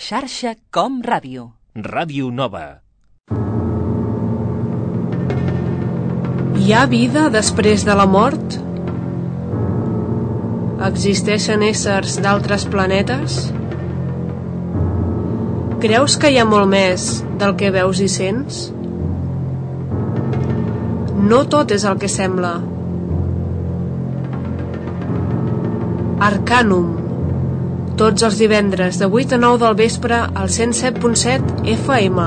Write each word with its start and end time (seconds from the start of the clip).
Xarxa 0.00 0.54
Com 0.72 0.94
Ràdio. 1.04 1.42
Ràdio 1.76 2.30
Nova. 2.32 2.80
Hi 6.56 6.72
ha 6.72 6.84
vida 6.88 7.26
després 7.34 7.84
de 7.84 7.96
la 7.98 8.06
mort? 8.08 8.56
Existeixen 10.88 11.66
éssers 11.66 12.16
d'altres 12.24 12.64
planetes? 12.72 13.36
Creus 15.84 16.16
que 16.22 16.32
hi 16.32 16.40
ha 16.40 16.48
molt 16.48 16.72
més 16.72 17.10
del 17.44 17.52
que 17.60 17.68
veus 17.76 18.00
i 18.00 18.08
sents? 18.08 18.62
No 21.28 21.42
tot 21.56 21.76
és 21.76 21.84
el 21.92 22.00
que 22.00 22.08
sembla. 22.08 22.54
Arcanum. 26.32 26.99
Tots 28.00 28.24
els 28.24 28.38
divendres 28.40 28.96
de 28.96 29.04
8 29.12 29.34
a 29.36 29.38
9 29.42 29.58
del 29.60 29.74
vespre 29.76 30.20
al 30.42 30.48
107.7 30.48 31.66
FM. 31.74 32.24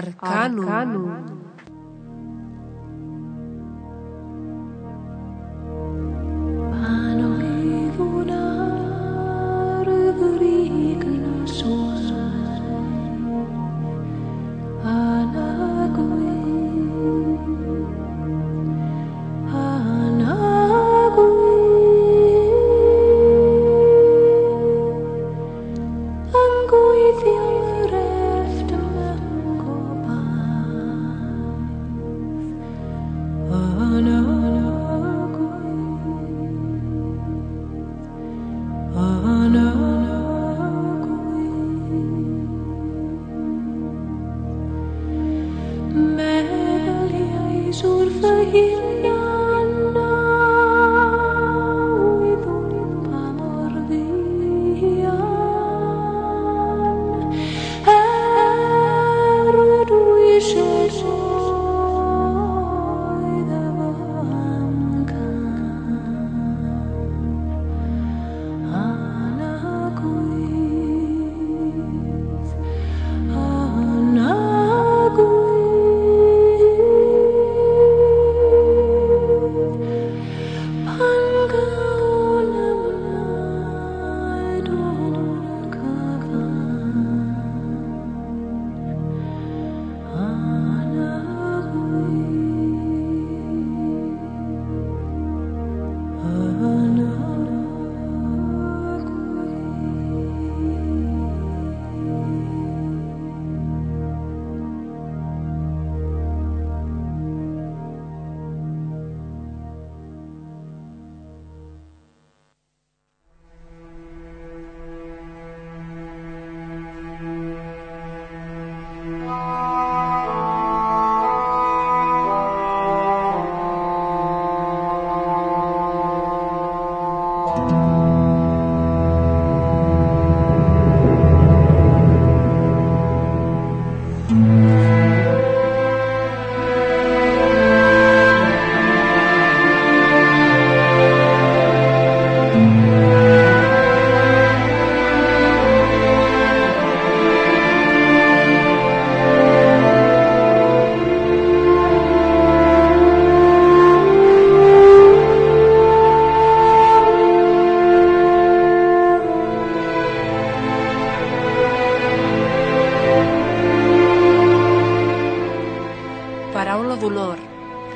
Arcanum. 0.00 0.66
Arcanum. 0.66 1.41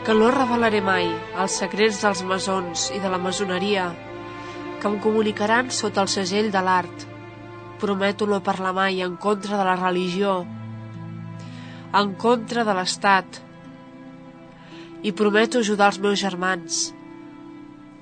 Que 0.06 0.14
no 0.14 0.28
revelaré 0.30 0.78
mai 0.86 1.08
els 1.42 1.54
secrets 1.58 1.96
dels 1.98 2.20
masons 2.22 2.84
i 2.94 3.00
de 3.02 3.08
la 3.10 3.18
masoneria, 3.18 3.88
que 4.78 4.86
em 4.86 5.00
comunicaran 5.02 5.72
sota 5.74 6.04
el 6.04 6.10
segell 6.12 6.52
de 6.54 6.62
l'art. 6.62 7.06
Prometo 7.82 8.28
no 8.30 8.38
parlar 8.38 8.70
mai 8.76 9.02
en 9.02 9.16
contra 9.24 9.58
de 9.58 9.66
la 9.66 9.74
religió, 9.80 10.36
en 12.02 12.14
contra 12.22 12.62
de 12.62 12.78
l'Estat, 12.78 13.40
i 15.02 15.10
prometo 15.10 15.58
ajudar 15.58 15.90
els 15.90 15.98
meus 16.06 16.22
germans 16.22 16.80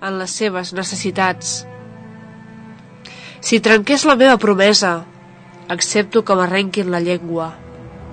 en 0.04 0.20
les 0.20 0.36
seves 0.44 0.76
necessitats. 0.76 1.56
Si 3.40 3.64
trenqués 3.64 4.04
la 4.04 4.20
meva 4.20 4.36
promesa, 4.36 4.94
accepto 5.72 6.20
que 6.20 6.36
m'arrenquin 6.36 6.92
la 6.92 7.00
llengua, 7.00 7.54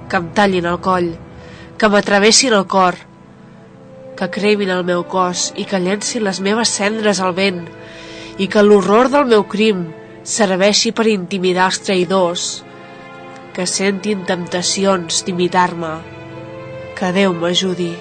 que 0.07 0.23
em 0.23 0.31
tallin 0.31 0.71
el 0.75 0.79
coll, 0.79 1.13
que 1.75 1.91
m'atravessin 1.91 2.55
el 2.55 2.69
cor, 2.71 3.10
que 4.21 4.29
cremin 4.29 4.69
el 4.69 4.83
meu 4.85 5.01
cos 5.09 5.47
i 5.57 5.63
que 5.65 5.79
llencin 5.81 6.21
les 6.27 6.39
meves 6.45 6.69
cendres 6.77 7.21
al 7.25 7.33
vent 7.33 7.63
i 8.37 8.45
que 8.53 8.61
l'horror 8.61 9.09
del 9.09 9.25
meu 9.33 9.47
crim 9.49 9.87
serveixi 10.35 10.93
per 10.93 11.07
intimidar 11.09 11.71
els 11.71 11.81
traïdors, 11.81 12.47
que 13.57 13.65
sentin 13.65 14.21
temptacions 14.29 15.25
d'imitar-me. 15.25 15.93
Que 16.97 17.09
Déu 17.17 17.33
m'ajudi. 17.33 17.95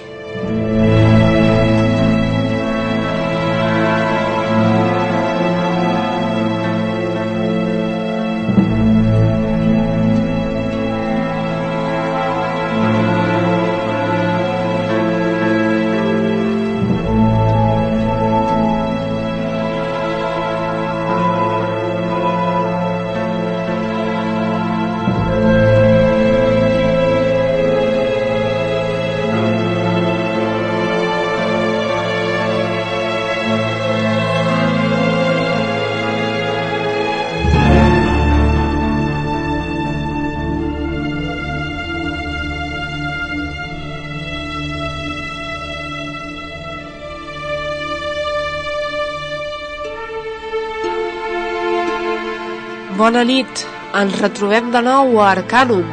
Bona 52.97 53.21
nit, 53.23 53.61
ens 53.95 54.17
retrobem 54.19 54.65
de 54.73 54.81
nou 54.83 55.13
a 55.21 55.29
Arcanum. 55.31 55.85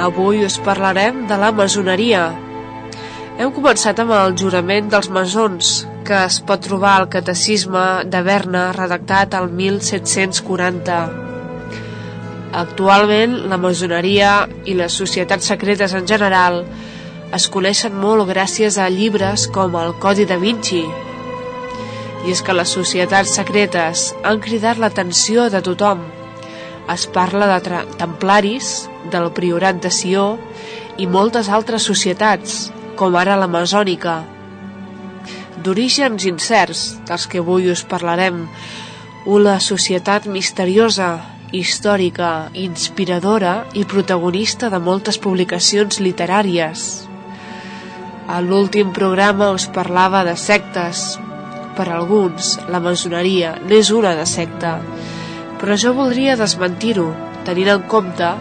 Avui 0.00 0.38
us 0.46 0.54
parlarem 0.64 1.26
de 1.28 1.36
la 1.36 1.50
masoneria. 1.52 2.22
Hem 3.36 3.50
començat 3.52 4.00
amb 4.00 4.14
el 4.16 4.32
jurament 4.40 4.88
dels 4.94 5.10
masons, 5.12 5.72
que 6.08 6.22
es 6.24 6.38
pot 6.48 6.64
trobar 6.64 6.94
al 6.94 7.10
Catecisme 7.12 7.82
de 8.08 8.22
Berna, 8.24 8.62
redactat 8.72 9.36
al 9.36 9.50
1740. 9.58 10.96
Actualment, 12.62 13.36
la 13.52 13.60
masoneria 13.60 14.32
i 14.64 14.78
les 14.78 14.96
societats 15.02 15.52
secretes 15.52 15.92
en 16.00 16.08
general 16.08 16.62
es 17.36 17.48
coneixen 17.52 17.92
molt 17.92 18.24
gràcies 18.32 18.80
a 18.80 18.88
llibres 18.88 19.46
com 19.52 19.76
el 19.84 19.92
Codi 20.00 20.24
da 20.32 20.40
Vinci. 20.40 20.82
I 22.24 22.32
és 22.32 22.40
que 22.40 22.56
les 22.56 22.72
societats 22.80 23.36
secretes 23.36 24.08
han 24.24 24.40
cridat 24.40 24.80
l'atenció 24.80 25.50
de 25.52 25.60
tothom. 25.60 26.21
Es 26.90 27.06
parla 27.06 27.46
de 27.46 27.82
templaris, 27.98 28.88
del 29.10 29.30
priorat 29.34 29.78
de 29.82 29.90
Sió 29.94 30.36
i 30.98 31.06
moltes 31.06 31.48
altres 31.48 31.86
societats, 31.86 32.72
com 32.98 33.14
ara 33.16 33.38
la 33.38 33.48
masònica. 33.50 34.22
D'orígens 35.62 36.26
incerts, 36.26 36.82
dels 37.06 37.28
que 37.30 37.38
avui 37.38 37.70
us 37.70 37.84
parlarem, 37.86 38.48
una 39.30 39.60
societat 39.62 40.26
misteriosa, 40.26 41.12
històrica, 41.52 42.50
inspiradora 42.58 43.54
i 43.78 43.84
protagonista 43.86 44.70
de 44.72 44.80
moltes 44.82 45.20
publicacions 45.22 46.00
literàries. 46.00 47.06
A 48.26 48.40
l'últim 48.40 48.90
programa 48.96 49.52
us 49.54 49.68
parlava 49.70 50.24
de 50.24 50.34
sectes. 50.40 51.18
Per 51.76 51.86
alguns, 51.88 52.56
la 52.72 52.80
masoneria 52.80 53.54
n'és 53.68 53.92
una 53.94 54.16
de 54.18 54.26
secta, 54.26 54.78
però 55.62 55.76
jo 55.78 55.92
voldria 55.94 56.34
desmentir-ho, 56.34 57.12
tenint 57.46 57.68
en 57.70 57.82
compte 57.86 58.32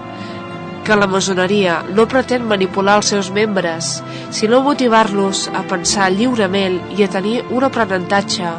que 0.82 0.96
la 0.98 1.06
masoneria 1.06 1.76
no 1.94 2.08
pretén 2.10 2.48
manipular 2.50 2.96
els 2.98 3.12
seus 3.14 3.30
membres, 3.30 4.00
sinó 4.34 4.64
motivar-los 4.66 5.44
a 5.54 5.62
pensar 5.70 6.08
lliurement 6.16 6.80
i 6.98 7.06
a 7.06 7.10
tenir 7.14 7.44
un 7.54 7.68
aprenentatge 7.68 8.56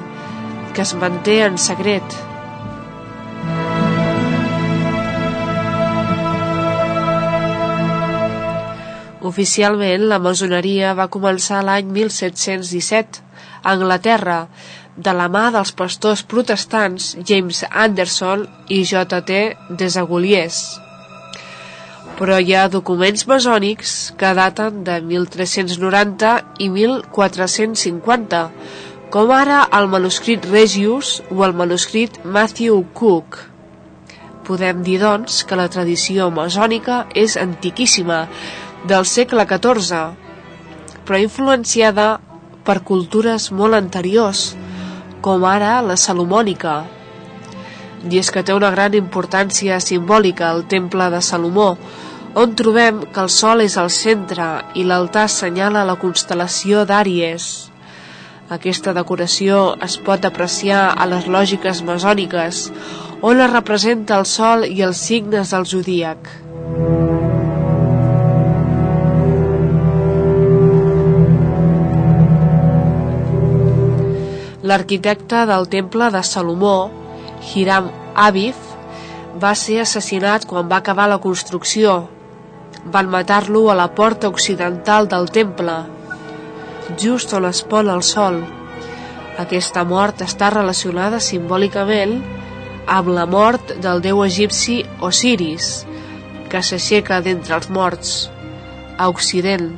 que 0.76 0.84
es 0.86 0.94
manté 0.94 1.40
en 1.42 1.58
secret. 1.58 2.14
Oficialment, 9.32 10.06
la 10.06 10.22
masoneria 10.22 10.94
va 10.94 11.10
començar 11.10 11.64
l'any 11.66 11.90
1717 11.90 13.26
a 13.62 13.74
Anglaterra, 13.74 14.38
de 14.96 15.12
la 15.16 15.28
mà 15.32 15.48
dels 15.54 15.72
pastors 15.72 16.22
protestants 16.28 17.12
James 17.24 17.62
Anderson 17.70 18.44
i 18.68 18.82
J.T. 18.84 19.38
Desaguliers. 19.80 20.58
Però 22.18 22.36
hi 22.38 22.52
ha 22.54 22.68
documents 22.68 23.24
masònics 23.26 24.12
que 24.20 24.32
daten 24.36 24.82
de 24.84 24.98
1390 25.00 26.32
i 26.60 26.68
1450, 26.68 28.42
com 29.12 29.32
ara 29.32 29.62
el 29.78 29.88
manuscrit 29.92 30.44
Regius 30.50 31.20
o 31.30 31.40
el 31.46 31.56
manuscrit 31.56 32.20
Matthew 32.24 32.82
Cook. 32.92 33.38
Podem 34.44 34.82
dir, 34.84 34.98
doncs, 35.00 35.42
que 35.46 35.56
la 35.56 35.70
tradició 35.72 36.28
masònica 36.34 37.06
és 37.14 37.38
antiquíssima, 37.40 38.26
del 38.84 39.06
segle 39.06 39.46
XIV, 39.46 40.00
però 41.06 41.20
influenciada 41.22 42.18
per 42.66 42.82
cultures 42.86 43.50
molt 43.54 43.78
anteriors, 43.78 44.52
com 45.22 45.44
ara 45.46 45.76
la 45.86 45.96
salomònica. 45.96 46.82
I 48.10 48.18
és 48.18 48.30
que 48.34 48.42
té 48.42 48.54
una 48.54 48.72
gran 48.74 48.96
importància 48.98 49.78
simbòlica 49.80 50.50
el 50.50 50.64
temple 50.70 51.06
de 51.14 51.20
Salomó, 51.22 51.76
on 52.34 52.56
trobem 52.58 53.02
que 53.12 53.20
el 53.22 53.30
sol 53.30 53.62
és 53.62 53.76
al 53.78 53.92
centre 53.94 54.48
i 54.74 54.82
l'altar 54.88 55.28
assenyala 55.28 55.84
la 55.86 55.98
constel·lació 56.00 56.82
d'Àries. 56.88 57.50
Aquesta 58.52 58.92
decoració 58.96 59.62
es 59.86 59.98
pot 60.02 60.26
apreciar 60.28 60.88
a 60.92 61.06
les 61.08 61.28
lògiques 61.30 61.84
masòniques, 61.86 62.66
on 63.22 63.40
es 63.40 63.52
representa 63.52 64.18
el 64.18 64.26
sol 64.26 64.66
i 64.66 64.82
els 64.82 65.06
signes 65.06 65.54
del 65.54 65.68
zodíac. 65.68 66.34
L'arquitecte 74.72 75.42
del 75.44 75.66
temple 75.68 76.06
de 76.14 76.20
Salomó, 76.24 76.76
Hiram 77.44 77.90
Abif, 78.16 78.60
va 79.42 79.50
ser 79.62 79.82
assassinat 79.82 80.46
quan 80.48 80.70
va 80.70 80.78
acabar 80.80 81.10
la 81.12 81.18
construcció. 81.20 81.96
Van 82.94 83.10
matar-lo 83.12 83.66
a 83.68 83.74
la 83.76 83.90
porta 83.98 84.30
occidental 84.32 85.10
del 85.12 85.28
temple, 85.34 85.74
just 87.02 87.34
on 87.36 87.48
es 87.50 87.60
pon 87.68 87.90
el 87.92 88.00
sol. 88.12 88.38
Aquesta 89.44 89.84
mort 89.90 90.24
està 90.24 90.48
relacionada 90.56 91.20
simbòlicament 91.20 92.16
amb 92.96 93.12
la 93.12 93.26
mort 93.36 93.74
del 93.84 94.00
déu 94.08 94.24
egipci 94.24 94.78
Osiris, 95.10 95.68
que 96.48 96.64
s'aixeca 96.64 97.20
d'entre 97.20 97.58
els 97.60 97.68
morts, 97.68 98.16
a 98.96 99.12
Occident. 99.12 99.68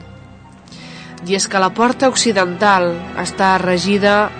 I 1.26 1.34
és 1.42 1.50
que 1.50 1.66
la 1.66 1.74
porta 1.74 2.14
occidental 2.14 2.92
està 3.26 3.56
regida 3.58 4.30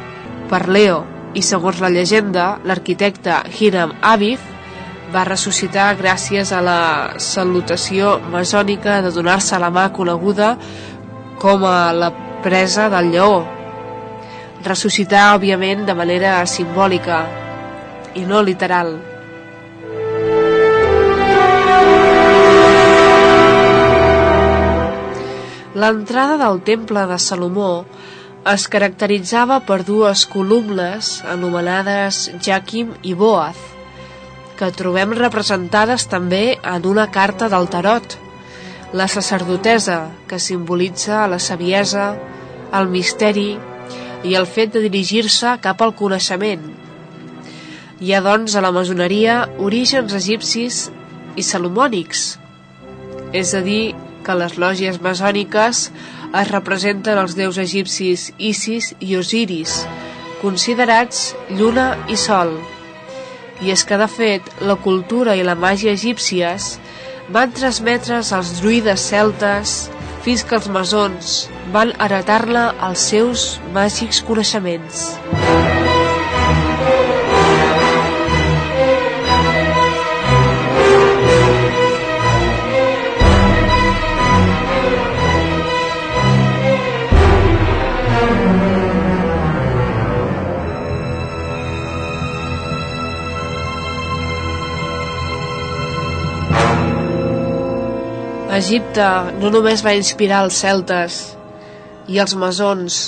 per 0.50 0.66
Leo 0.68 1.02
i 1.34 1.42
segons 1.42 1.80
la 1.82 1.90
llegenda, 1.90 2.58
l'arquitecte 2.64 3.40
Hiram 3.58 3.94
Abif 4.02 4.42
va 5.14 5.24
ressuscitar 5.28 5.92
gràcies 5.98 6.50
a 6.52 6.60
la 6.64 6.80
salutació 7.22 8.18
masònica 8.32 9.00
de 9.04 9.12
donar-se 9.14 9.58
la 9.62 9.70
mà 9.70 9.88
coneguda 9.94 10.54
com 11.42 11.64
a 11.68 11.92
la 11.92 12.10
presa 12.44 12.88
del 12.92 13.12
lleó. 13.14 13.42
Ressuscitar, 14.64 15.34
òbviament, 15.36 15.84
de 15.86 15.94
manera 15.94 16.38
simbòlica 16.48 17.24
i 18.14 18.24
no 18.26 18.40
literal. 18.42 18.94
L'entrada 25.74 26.38
del 26.38 26.60
temple 26.62 27.02
de 27.10 27.18
Salomó 27.18 27.70
es 28.44 28.66
caracteritzava 28.68 29.62
per 29.64 29.78
dues 29.88 30.26
columnes 30.28 31.22
anomenades 31.32 32.26
Jaquim 32.44 32.90
i 33.00 33.14
Boaz, 33.16 33.56
que 34.58 34.68
trobem 34.76 35.14
representades 35.16 36.04
també 36.12 36.58
en 36.60 36.84
una 36.84 37.06
carta 37.10 37.48
del 37.48 37.70
tarot, 37.72 38.18
la 38.92 39.08
sacerdotesa, 39.08 40.10
que 40.28 40.38
simbolitza 40.38 41.24
la 41.26 41.40
saviesa, 41.40 42.12
el 42.76 42.92
misteri 42.92 43.54
i 44.24 44.36
el 44.36 44.46
fet 44.46 44.76
de 44.76 44.84
dirigir-se 44.84 45.56
cap 45.64 45.80
al 45.80 45.96
coneixement. 45.96 46.68
Hi 48.04 48.12
ha, 48.12 48.20
doncs, 48.20 48.54
a 48.54 48.60
la 48.60 48.74
masoneria 48.76 49.44
orígens 49.56 50.12
egipcis 50.12 50.88
i 51.34 51.42
salomònics, 51.42 52.34
és 53.32 53.56
a 53.56 53.64
dir, 53.64 53.94
que 54.24 54.36
les 54.36 54.54
lògies 54.60 55.00
masòniques 55.04 55.88
es 56.34 56.50
representen 56.50 57.18
els 57.20 57.36
déus 57.38 57.58
egipcis 57.62 58.30
Isis 58.38 58.92
i 58.98 59.14
Osiris, 59.18 59.84
considerats 60.42 61.32
lluna 61.54 61.92
i 62.10 62.18
sol. 62.18 62.56
I 63.62 63.70
és 63.74 63.84
que, 63.86 63.98
de 64.00 64.08
fet, 64.10 64.50
la 64.66 64.76
cultura 64.76 65.36
i 65.38 65.46
la 65.46 65.54
màgia 65.54 65.94
egípcies 65.94 66.74
van 67.32 67.54
transmetre's 67.54 68.32
als 68.36 68.56
druides 68.58 69.08
celtes 69.14 69.76
fins 70.26 70.44
que 70.44 70.58
els 70.58 70.68
masons 70.72 71.34
van 71.72 71.94
heretar-la 72.00 72.70
als 72.88 73.10
seus 73.12 73.48
màgics 73.76 74.24
coneixements. 74.26 75.12
Egipte 98.54 99.04
no 99.40 99.48
només 99.50 99.80
va 99.82 99.96
inspirar 99.98 100.44
els 100.44 100.60
celtes 100.62 101.14
i 102.06 102.20
els 102.22 102.34
masons, 102.38 102.98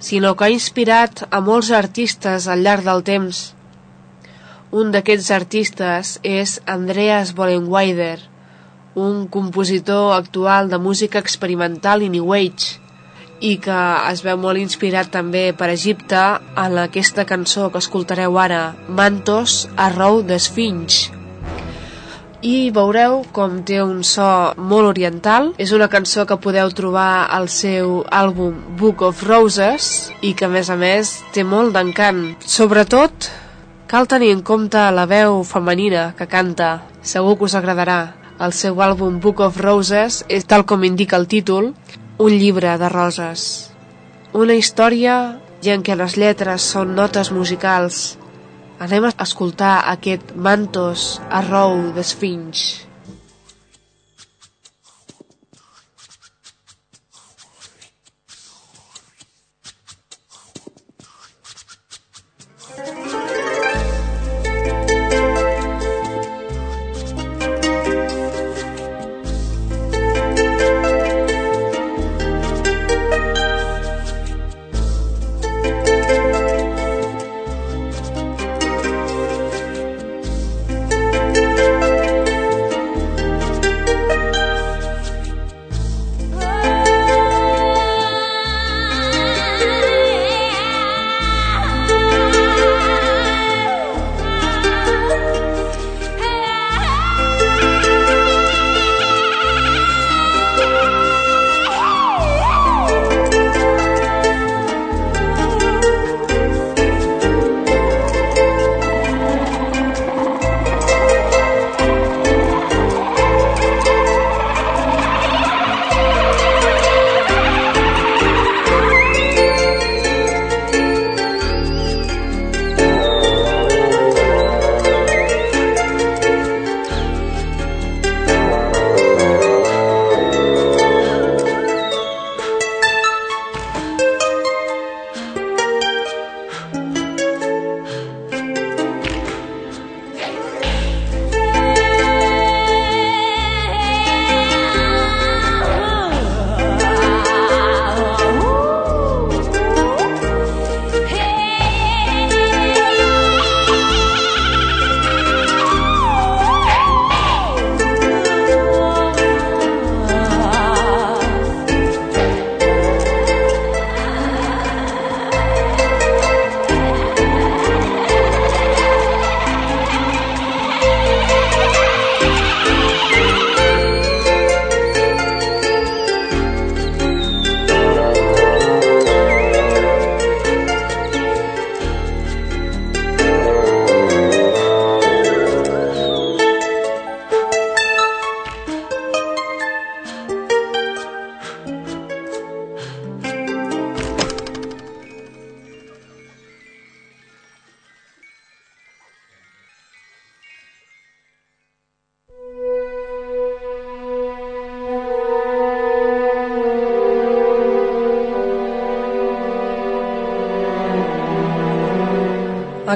sinó 0.00 0.30
que 0.32 0.46
ha 0.46 0.54
inspirat 0.54 1.26
a 1.28 1.40
molts 1.44 1.68
artistes 1.76 2.46
al 2.48 2.62
llarg 2.64 2.86
del 2.86 3.04
temps. 3.04 3.40
Un 4.72 4.94
d'aquests 4.94 5.28
artistes 5.36 6.14
és 6.22 6.54
Andreas 6.76 7.34
Bollenweider, 7.36 8.16
un 8.94 9.26
compositor 9.36 10.14
actual 10.16 10.72
de 10.72 10.80
música 10.80 11.20
experimental 11.20 12.06
i 12.06 12.08
New 12.14 12.32
Age, 12.32 12.80
i 13.44 13.58
que 13.60 13.82
es 14.14 14.24
veu 14.24 14.40
molt 14.40 14.62
inspirat 14.62 15.12
també 15.12 15.50
per 15.52 15.68
Egipte 15.74 16.24
en 16.64 16.80
aquesta 16.86 17.28
cançó 17.28 17.68
que 17.68 17.84
escoltareu 17.84 18.40
ara, 18.40 18.64
Mantos 18.88 19.66
a 19.76 19.92
Rou 19.92 20.22
d'Esfinx. 20.24 21.17
I 22.42 22.70
veureu 22.74 23.22
com 23.34 23.62
té 23.66 23.80
un 23.82 24.02
so 24.06 24.26
molt 24.56 24.88
oriental. 24.90 25.52
És 25.58 25.72
una 25.74 25.88
cançó 25.90 26.26
que 26.26 26.38
podeu 26.38 26.70
trobar 26.70 27.26
al 27.34 27.48
seu 27.48 28.02
àlbum 28.14 28.54
Book 28.78 29.02
of 29.02 29.24
Roses 29.26 30.10
i 30.22 30.34
que 30.34 30.46
a 30.46 30.52
més 30.52 30.70
a 30.70 30.76
més 30.78 31.18
té 31.34 31.44
molt 31.44 31.74
d'encant. 31.74 32.22
Sobretot 32.46 33.30
cal 33.88 34.06
tenir 34.06 34.30
en 34.36 34.42
compte 34.42 34.84
la 34.94 35.06
veu 35.10 35.42
femenina 35.42 36.12
que 36.18 36.28
canta. 36.30 36.84
Segur 37.02 37.38
que 37.38 37.48
us 37.48 37.56
agradarà. 37.58 38.14
El 38.38 38.52
seu 38.54 38.78
àlbum 38.84 39.18
Book 39.18 39.40
of 39.42 39.58
Roses 39.58 40.22
és, 40.28 40.46
tal 40.46 40.62
com 40.64 40.84
indica 40.86 41.18
el 41.18 41.26
títol, 41.26 41.72
un 42.18 42.38
llibre 42.38 42.76
de 42.78 42.88
roses. 42.92 43.70
Una 44.32 44.54
història 44.54 45.40
i 45.64 45.72
en 45.74 45.82
què 45.82 45.96
les 45.98 46.14
lletres 46.14 46.62
són 46.62 46.94
notes 46.94 47.32
musicals 47.34 48.18
Anem 48.78 49.08
a 49.08 49.10
escoltar 49.24 49.72
aquest 49.90 50.28
Mantos 50.38 51.06
Arrou 51.34 51.80
d'Esfinx. 51.96 52.87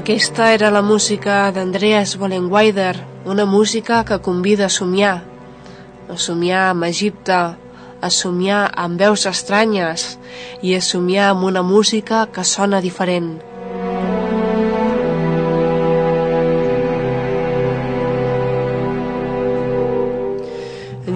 Aquesta 0.02 0.49
era 0.50 0.68
la 0.75 0.80
música 0.82 1.52
d'Andreas 1.54 2.16
Vollenweider, 2.18 2.97
una 3.25 3.44
música 3.47 4.00
que 4.04 4.16
convida 4.18 4.64
a 4.66 4.68
somiar, 4.68 5.23
a 6.11 6.16
somiar 6.18 6.64
amb 6.73 6.88
Egipte, 6.88 7.37
a 8.02 8.11
somiar 8.11 8.64
amb 8.85 8.99
veus 8.99 9.28
estranyes 9.30 10.09
i 10.59 10.75
a 10.75 10.82
somiar 10.82 11.28
amb 11.30 11.47
una 11.47 11.62
música 11.62 12.25
que 12.35 12.42
sona 12.42 12.82
diferent. 12.82 13.37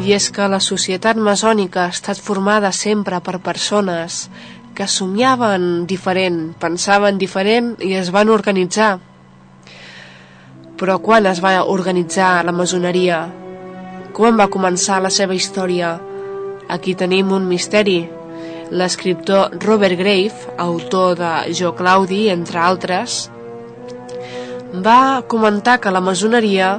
I 0.06 0.14
és 0.14 0.30
que 0.30 0.46
la 0.46 0.62
societat 0.62 1.18
masònica 1.18 1.88
ha 1.88 1.90
estat 1.90 2.22
formada 2.22 2.70
sempre 2.70 3.18
per 3.18 3.40
persones 3.42 4.28
que 4.76 4.86
somiaven 4.86 5.86
diferent, 5.88 6.52
pensaven 6.60 7.16
diferent 7.18 7.74
i 7.80 7.94
es 7.96 8.10
van 8.12 8.28
organitzar. 8.28 8.98
Però 10.76 10.98
quan 11.00 11.24
es 11.30 11.40
va 11.40 11.54
organitzar 11.72 12.44
la 12.44 12.52
masoneria? 12.52 13.22
Com 14.16 14.36
va 14.36 14.50
començar 14.52 15.00
la 15.00 15.12
seva 15.12 15.34
història? 15.36 15.94
Aquí 16.68 16.92
tenim 16.94 17.32
un 17.32 17.48
misteri. 17.48 18.02
L'escriptor 18.76 19.56
Robert 19.64 19.96
Grave, 19.96 20.52
autor 20.58 21.16
de 21.16 21.32
Jo 21.56 21.72
Claudi, 21.78 22.26
entre 22.28 22.60
altres, 22.60 23.30
va 24.84 25.22
comentar 25.30 25.78
que 25.80 25.92
la 25.94 26.02
masoneria 26.04 26.74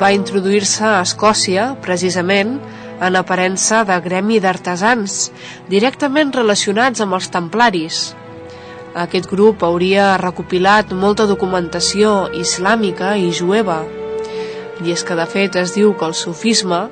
va 0.00 0.10
introduir-se 0.16 0.88
a 0.88 1.02
Escòcia, 1.04 1.74
precisament, 1.84 2.56
en 3.00 3.16
aparença 3.16 3.82
de 3.84 3.96
gremi 4.04 4.38
d'artesans, 4.40 5.30
directament 5.68 6.32
relacionats 6.34 7.02
amb 7.04 7.16
els 7.18 7.28
templaris. 7.32 8.00
Aquest 8.96 9.28
grup 9.28 9.64
hauria 9.66 10.14
recopilat 10.20 10.94
molta 10.96 11.26
documentació 11.28 12.30
islàmica 12.32 13.16
i 13.20 13.32
jueva, 13.32 13.82
i 14.84 14.92
és 14.92 15.04
que 15.04 15.16
de 15.16 15.26
fet 15.28 15.56
es 15.60 15.74
diu 15.76 15.92
que 15.96 16.08
el 16.08 16.16
sufisme 16.16 16.86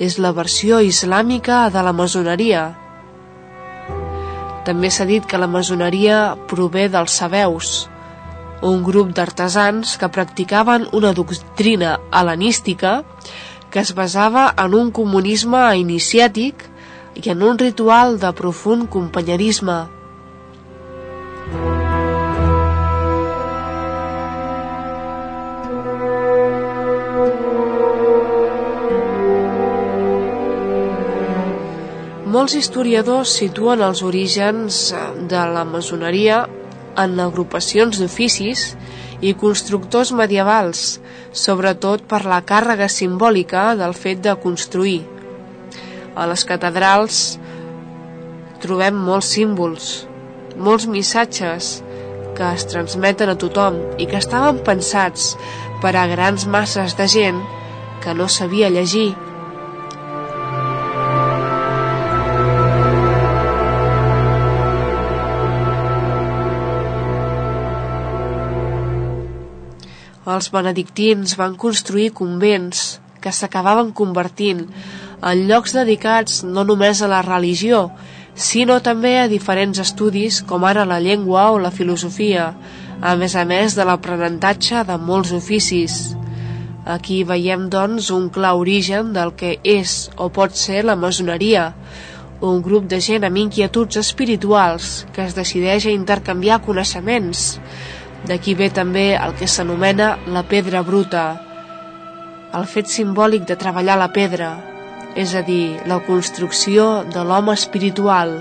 és 0.00 0.18
la 0.20 0.32
versió 0.36 0.80
islàmica 0.84 1.66
de 1.72 1.82
la 1.84 1.92
masoneria. 1.96 2.64
També 4.66 4.90
s'ha 4.90 5.06
dit 5.08 5.24
que 5.28 5.38
la 5.38 5.48
masoneria 5.48 6.36
prové 6.48 6.88
dels 6.92 7.14
sabeus, 7.20 7.86
un 8.66 8.82
grup 8.84 9.12
d'artesans 9.14 9.96
que 10.00 10.08
practicaven 10.08 10.88
una 10.96 11.12
doctrina 11.12 11.98
helenística 12.12 13.02
que 13.76 13.82
es 13.84 13.90
basava 13.92 14.42
en 14.56 14.72
un 14.72 14.86
comunisme 14.88 15.58
iniciàtic 15.76 16.62
i 17.20 17.28
en 17.28 17.42
un 17.44 17.58
ritual 17.60 18.14
de 18.22 18.30
profund 18.38 18.86
companyerisme. 18.88 19.74
Molts 32.32 32.56
historiadors 32.56 33.36
situen 33.42 33.84
els 33.84 34.00
orígens 34.00 34.80
de 35.28 35.48
la 35.52 35.68
masoneria 35.68 36.46
en 37.00 37.20
agrupacions 37.20 38.00
d'oficis 38.00 38.72
i 39.24 39.32
constructors 39.38 40.12
medievals, 40.12 40.98
sobretot 41.32 42.04
per 42.08 42.24
la 42.28 42.42
càrrega 42.44 42.88
simbòlica 42.92 43.74
del 43.80 43.94
fet 43.96 44.22
de 44.24 44.34
construir. 44.42 45.02
A 46.16 46.26
les 46.28 46.44
catedrals 46.48 47.38
trobem 48.64 48.96
molts 49.08 49.32
símbols, 49.36 49.90
molts 50.56 50.88
missatges 50.88 51.76
que 52.36 52.48
es 52.52 52.66
transmeten 52.68 53.32
a 53.32 53.36
tothom 53.40 53.78
i 54.00 54.08
que 54.08 54.20
estaven 54.20 54.60
pensats 54.64 55.34
per 55.82 55.94
a 55.96 56.06
grans 56.08 56.46
masses 56.48 56.96
de 56.96 57.08
gent 57.08 57.40
que 58.04 58.14
no 58.16 58.28
sabia 58.28 58.72
llegir 58.72 59.10
els 70.36 70.52
benedictins 70.52 71.34
van 71.40 71.56
construir 71.56 72.12
convents 72.14 73.00
que 73.24 73.32
s'acabaven 73.32 73.90
convertint 73.96 74.66
en 75.24 75.46
llocs 75.48 75.72
dedicats 75.72 76.42
no 76.44 76.62
només 76.68 77.00
a 77.00 77.08
la 77.08 77.22
religió, 77.24 77.86
sinó 78.36 78.76
també 78.84 79.14
a 79.18 79.28
diferents 79.32 79.80
estudis 79.80 80.42
com 80.44 80.66
ara 80.68 80.84
la 80.84 81.00
llengua 81.00 81.48
o 81.54 81.58
la 81.58 81.72
filosofia, 81.72 82.50
a 83.00 83.14
més 83.16 83.34
a 83.36 83.44
més 83.48 83.74
de 83.76 83.84
l'aprenentatge 83.88 84.84
de 84.84 84.98
molts 85.00 85.32
oficis. 85.32 86.14
Aquí 86.84 87.22
veiem, 87.24 87.66
doncs, 87.72 88.10
un 88.14 88.28
clar 88.30 88.54
origen 88.60 89.14
del 89.16 89.32
que 89.40 89.56
és 89.64 90.10
o 90.16 90.28
pot 90.28 90.54
ser 90.54 90.84
la 90.84 90.94
masoneria, 91.00 91.72
un 92.44 92.60
grup 92.62 92.84
de 92.86 93.00
gent 93.00 93.24
amb 93.24 93.40
inquietuds 93.40 93.96
espirituals 93.96 95.06
que 95.16 95.24
es 95.24 95.34
decideix 95.34 95.88
a 95.88 95.96
intercanviar 95.96 96.60
coneixements, 96.62 97.56
D'aquí 98.26 98.56
ve 98.58 98.70
també 98.74 99.12
el 99.14 99.36
que 99.38 99.46
s'anomena 99.46 100.16
la 100.34 100.42
pedra 100.42 100.82
bruta, 100.82 101.26
el 102.58 102.66
fet 102.66 102.90
simbòlic 102.90 103.46
de 103.46 103.56
treballar 103.60 103.98
la 104.00 104.10
pedra, 104.14 104.50
és 105.14 105.34
a 105.38 105.44
dir, 105.46 105.78
la 105.86 106.00
construcció 106.08 107.04
de 107.12 107.22
l'home 107.24 107.54
espiritual, 107.54 108.40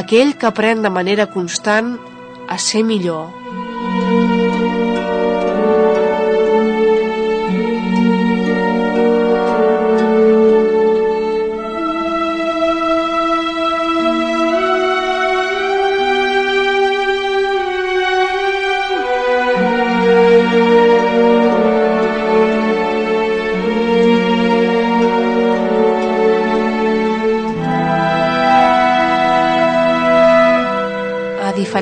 aquell 0.00 0.34
que 0.38 0.48
aprèn 0.50 0.82
de 0.82 0.90
manera 0.90 1.28
constant 1.30 1.96
a 2.48 2.58
ser 2.58 2.82
millor. 2.88 4.37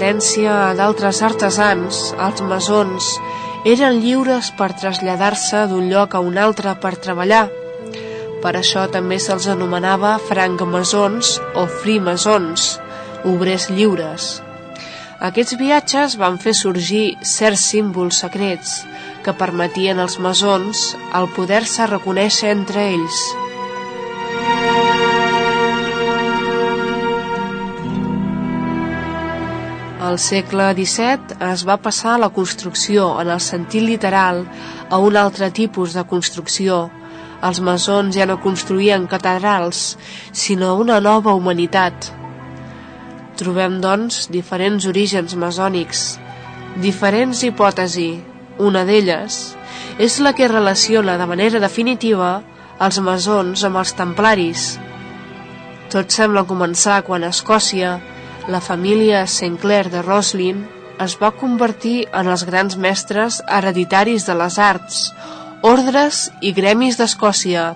Diferència 0.07 0.75
d'altres 0.79 1.19
artesans, 1.27 2.13
els 2.15 2.41
masons 2.47 3.07
eren 3.67 3.97
lliures 3.99 4.53
per 4.55 4.69
traslladar-se 4.79 5.65
d'un 5.67 5.89
lloc 5.91 6.15
a 6.15 6.21
un 6.23 6.39
altre 6.39 6.77
per 6.79 6.93
treballar. 6.95 7.49
Per 8.39 8.53
això 8.55 8.85
també 8.87 9.19
se'ls 9.19 9.49
anomenava 9.51 10.13
francmasons 10.29 11.41
o 11.59 11.67
frimasons, 11.83 12.79
obrers 13.27 13.67
lliures. 13.69 14.29
Aquests 15.19 15.59
viatges 15.59 16.15
van 16.23 16.39
fer 16.39 16.55
sorgir 16.55 17.17
certs 17.27 17.67
símbols 17.73 18.23
secrets 18.23 18.85
que 19.25 19.35
permetien 19.35 19.99
als 19.99 20.21
masons 20.23 20.93
el 21.19 21.26
poder-se 21.35 21.91
reconèixer 21.91 22.54
entre 22.54 22.93
ells. 22.93 23.46
Al 30.06 30.21
segle 30.23 30.69
XVII 30.78 31.34
es 31.49 31.62
va 31.66 31.75
passar 31.82 32.12
la 32.23 32.28
construcció, 32.34 33.08
en 33.19 33.30
el 33.34 33.40
sentit 33.42 33.82
literal, 33.82 34.45
a 34.88 35.00
un 35.02 35.16
altre 35.19 35.49
tipus 35.50 35.97
de 35.99 36.04
construcció. 36.06 36.76
Els 37.49 37.58
masons 37.69 38.14
ja 38.14 38.28
no 38.30 38.36
construïen 38.45 39.08
catedrals, 39.10 39.80
sinó 40.45 40.76
una 40.84 41.00
nova 41.08 41.34
humanitat. 41.34 42.12
Trobem, 43.40 43.80
doncs, 43.82 44.28
diferents 44.30 44.86
orígens 44.86 45.34
masònics, 45.34 46.06
diferents 46.86 47.42
hipòtesis. 47.50 48.23
Una 48.56 48.86
d'elles 48.88 49.34
és 50.00 50.14
la 50.25 50.30
que 50.32 50.47
relaciona 50.49 51.19
de 51.21 51.26
manera 51.28 51.58
definitiva 51.60 52.30
els 52.86 53.00
masons 53.04 53.64
amb 53.69 53.82
els 53.82 53.92
templaris. 53.99 54.62
Tot 55.92 56.14
sembla 56.14 56.47
començar 56.49 57.02
quan 57.04 57.26
a 57.26 57.34
Escòcia 57.34 57.99
la 58.49 58.61
família 58.61 59.26
Sinclair 59.26 59.91
de 59.91 60.02
Roslin 60.02 60.67
es 61.02 61.17
va 61.19 61.32
convertir 61.35 62.06
en 62.15 62.30
els 62.30 62.45
grans 62.47 62.76
mestres 62.78 63.41
hereditaris 63.50 64.26
de 64.28 64.37
les 64.39 64.59
arts, 64.63 65.00
ordres 65.67 66.26
i 66.41 66.52
gremis 66.54 66.97
d'Escòcia 67.00 67.73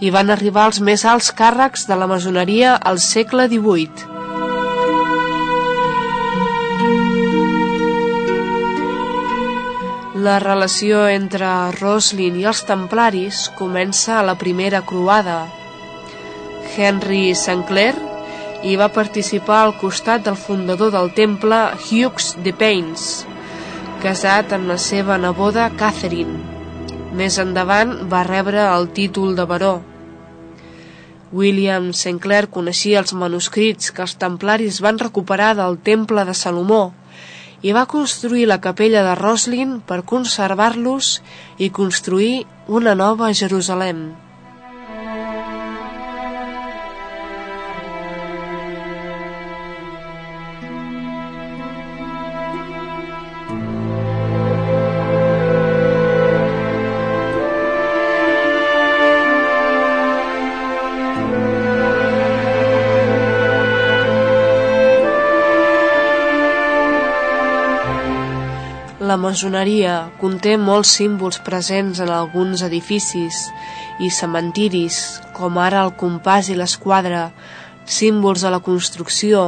i 0.00 0.10
van 0.14 0.30
arribar 0.30 0.64
als 0.68 0.80
més 0.80 1.04
alts 1.04 1.28
càrrecs 1.34 1.84
de 1.90 1.98
la 2.00 2.08
masoneria 2.08 2.74
al 2.76 3.02
segle 3.04 3.48
XVIII. 3.52 4.16
La 10.18 10.38
relació 10.42 11.04
entre 11.12 11.46
Roslin 11.78 12.40
i 12.40 12.48
els 12.48 12.64
templaris 12.66 13.48
comença 13.58 14.18
a 14.18 14.24
la 14.26 14.34
primera 14.40 14.80
croada. 14.82 15.44
Henry 16.76 17.34
Sinclair 17.38 17.94
i 18.62 18.76
va 18.76 18.88
participar 18.90 19.58
al 19.64 19.74
costat 19.78 20.24
del 20.26 20.36
fundador 20.36 20.90
del 20.94 21.12
temple 21.14 21.58
Hughes 21.86 22.32
de 22.42 22.52
Paynes, 22.52 23.04
casat 24.02 24.54
amb 24.56 24.70
la 24.72 24.78
seva 24.82 25.18
neboda 25.18 25.68
Catherine. 25.78 26.38
Més 27.18 27.38
endavant 27.38 27.94
va 28.10 28.24
rebre 28.26 28.66
el 28.66 28.90
títol 28.94 29.36
de 29.38 29.46
baró. 29.46 29.78
William 31.32 31.90
Sinclair 31.92 32.48
coneixia 32.50 33.02
els 33.02 33.12
manuscrits 33.12 33.92
que 33.92 34.02
els 34.04 34.16
templaris 34.20 34.80
van 34.84 34.98
recuperar 34.98 35.54
del 35.58 35.76
temple 35.78 36.24
de 36.24 36.34
Salomó 36.34 36.92
i 37.62 37.74
va 37.74 37.88
construir 37.90 38.46
la 38.46 38.60
capella 38.64 39.02
de 39.04 39.14
Roslin 39.18 39.80
per 39.84 40.04
conservar-los 40.06 41.18
i 41.58 41.70
construir 41.74 42.46
una 42.68 42.94
nova 42.94 43.32
Jerusalem. 43.34 44.27
La 69.28 69.32
masoneria 69.34 69.94
conté 70.16 70.54
molts 70.56 70.94
símbols 70.96 71.36
presents 71.44 71.98
en 72.00 72.08
alguns 72.08 72.62
edificis 72.64 73.42
i 74.00 74.08
cementiris, 74.08 75.00
com 75.36 75.58
ara 75.60 75.82
el 75.84 75.92
compàs 76.00 76.48
i 76.48 76.56
l'esquadra, 76.56 77.26
símbols 77.84 78.46
de 78.46 78.54
la 78.54 78.62
construcció 78.70 79.42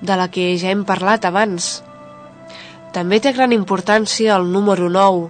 de 0.00 0.16
la 0.16 0.30
que 0.32 0.46
ja 0.56 0.72
hem 0.72 0.86
parlat 0.88 1.28
abans. 1.28 1.68
També 2.96 3.20
té 3.20 3.34
gran 3.36 3.52
importància 3.52 4.40
el 4.40 4.48
número 4.56 4.88
9, 4.96 5.28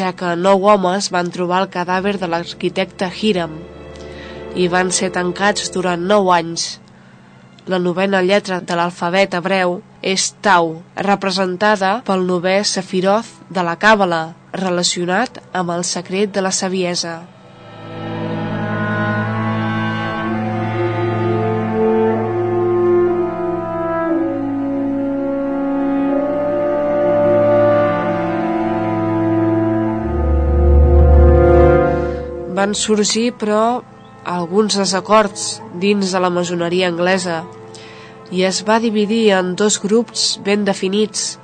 ja 0.00 0.10
que 0.18 0.34
nou 0.34 0.66
homes 0.74 1.12
van 1.14 1.30
trobar 1.30 1.62
el 1.62 1.70
cadàver 1.78 2.18
de 2.18 2.34
l'arquitecte 2.34 3.12
Hiram 3.14 3.60
i 4.58 4.66
van 4.66 4.90
ser 4.90 5.14
tancats 5.14 5.70
durant 5.70 6.02
nou 6.02 6.34
anys. 6.34 6.80
La 7.70 7.78
novena 7.78 8.26
lletra 8.26 8.58
de 8.58 8.74
l'alfabet 8.74 9.38
hebreu 9.38 9.84
és 10.04 10.34
Tau, 10.44 10.82
representada 11.00 11.94
pel 12.04 12.26
novè 12.28 12.58
Sefiroth 12.68 13.48
de 13.48 13.62
la 13.64 13.78
Càbala, 13.80 14.34
relacionat 14.52 15.40
amb 15.56 15.72
el 15.72 15.84
secret 15.88 16.34
de 16.36 16.44
la 16.44 16.52
saviesa. 16.52 17.22
Van 32.54 32.76
sorgir, 32.76 33.30
però, 33.40 33.80
alguns 34.24 34.76
desacords 34.76 35.58
dins 35.80 36.12
de 36.12 36.20
la 36.20 36.32
masoneria 36.32 36.92
anglesa 36.92 37.42
i 38.30 38.44
es 38.48 38.62
va 38.68 38.80
dividir 38.80 39.32
en 39.36 39.54
dos 39.56 39.80
grups 39.82 40.38
ben 40.44 40.64
definits, 40.64 41.38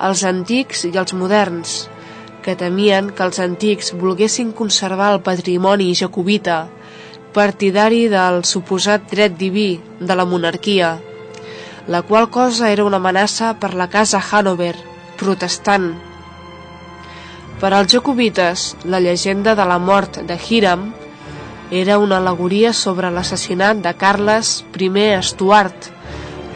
els 0.00 0.24
antics 0.24 0.84
i 0.88 0.92
els 0.96 1.12
moderns, 1.14 1.74
que 2.44 2.56
temien 2.60 3.10
que 3.16 3.24
els 3.24 3.40
antics 3.40 3.92
volguessin 3.96 4.52
conservar 4.52 5.12
el 5.14 5.22
patrimoni 5.24 5.92
jacobita, 5.94 6.66
partidari 7.34 8.06
del 8.12 8.44
suposat 8.44 9.08
dret 9.10 9.36
diví 9.38 9.80
de 10.00 10.14
la 10.14 10.26
monarquia, 10.28 10.98
la 11.88 12.02
qual 12.02 12.30
cosa 12.30 12.70
era 12.70 12.84
una 12.84 13.00
amenaça 13.00 13.54
per 13.60 13.74
la 13.74 13.88
casa 13.88 14.20
Hanover, 14.30 14.74
protestant. 15.20 15.94
Per 17.60 17.72
als 17.72 17.92
jacobites, 17.92 18.74
la 18.84 19.00
llegenda 19.00 19.54
de 19.54 19.64
la 19.64 19.78
mort 19.78 20.20
de 20.28 20.36
Hiram 20.36 20.92
era 21.70 21.98
una 21.98 22.18
alegoria 22.18 22.72
sobre 22.72 23.10
l'assassinat 23.10 23.80
de 23.82 23.94
Carles 23.96 24.64
I 24.76 24.90
Stuart, 25.22 25.93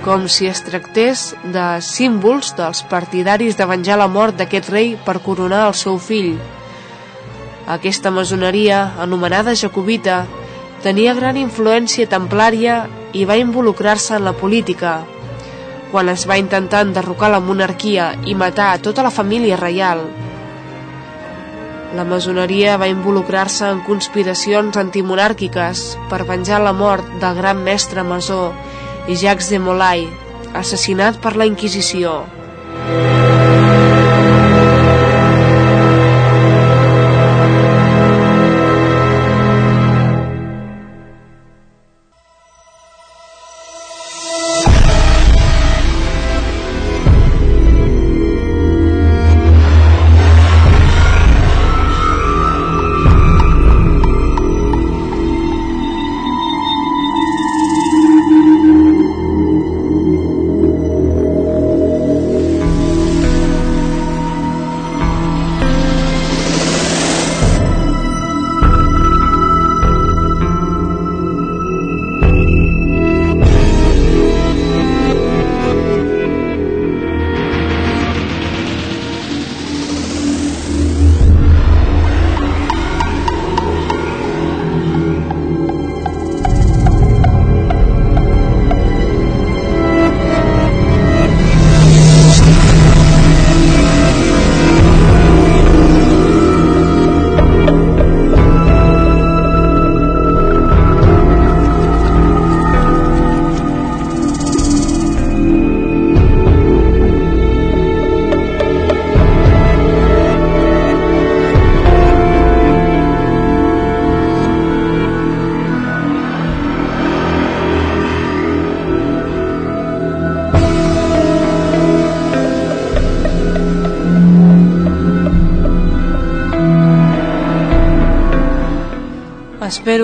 com 0.04 0.28
si 0.30 0.46
es 0.46 0.60
tractés 0.66 1.32
de 1.54 1.64
símbols 1.82 2.52
dels 2.58 2.84
partidaris 2.90 3.58
de 3.58 3.66
venjar 3.66 3.98
la 3.98 4.08
mort 4.08 4.36
d'aquest 4.38 4.70
rei 4.70 4.94
per 5.06 5.18
coronar 5.24 5.66
el 5.68 5.74
seu 5.74 5.98
fill. 5.98 6.36
Aquesta 7.68 8.10
masoneria, 8.14 8.94
anomenada 9.02 9.56
jacobita, 9.58 10.22
tenia 10.84 11.16
gran 11.18 11.36
influència 11.36 12.08
templària 12.08 12.84
i 13.12 13.26
va 13.28 13.36
involucrar-se 13.40 14.16
en 14.16 14.24
la 14.24 14.36
política. 14.36 15.02
Quan 15.92 16.08
es 16.12 16.24
va 16.28 16.38
intentar 16.38 16.84
enderrocar 16.86 17.32
la 17.32 17.40
monarquia 17.40 18.12
i 18.24 18.34
matar 18.34 18.72
a 18.72 18.80
tota 18.80 19.02
la 19.02 19.12
família 19.12 19.56
reial, 19.56 20.04
la 21.96 22.04
masoneria 22.04 22.76
va 22.76 22.86
involucrar-se 22.90 23.64
en 23.72 23.78
conspiracions 23.86 24.76
antimonàrquiques 24.76 25.84
per 26.10 26.26
venjar 26.28 26.60
la 26.60 26.74
mort 26.76 27.06
del 27.22 27.38
gran 27.40 27.62
mestre 27.64 28.04
masó 28.04 28.52
i 29.08 29.16
Jacques 29.16 29.48
de 29.48 29.58
Molay, 29.58 30.04
assassinat 30.54 31.16
per 31.24 31.34
la 31.40 31.48
Inquisició. 31.48 32.20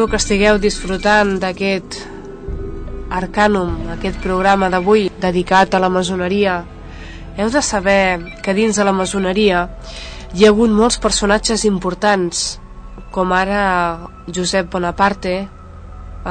Espero 0.05 0.19
que 0.19 0.21
estigueu 0.21 0.59
disfrutant 0.61 1.31
d'aquest 1.41 1.95
Arcanum, 3.09 3.71
aquest 3.95 4.19
programa 4.21 4.69
d'avui 4.69 5.07
dedicat 5.23 5.73
a 5.73 5.81
la 5.81 5.89
masoneria. 5.89 6.59
Heu 7.41 7.49
de 7.49 7.63
saber 7.65 8.21
que 8.45 8.53
dins 8.53 8.77
de 8.77 8.85
la 8.85 8.93
masoneria 8.93 9.63
hi 10.35 10.45
ha 10.45 10.51
hagut 10.53 10.75
molts 10.77 11.01
personatges 11.01 11.65
importants, 11.65 12.43
com 13.17 13.33
ara 13.33 13.63
Josep 14.29 14.69
Bonaparte, 14.77 15.35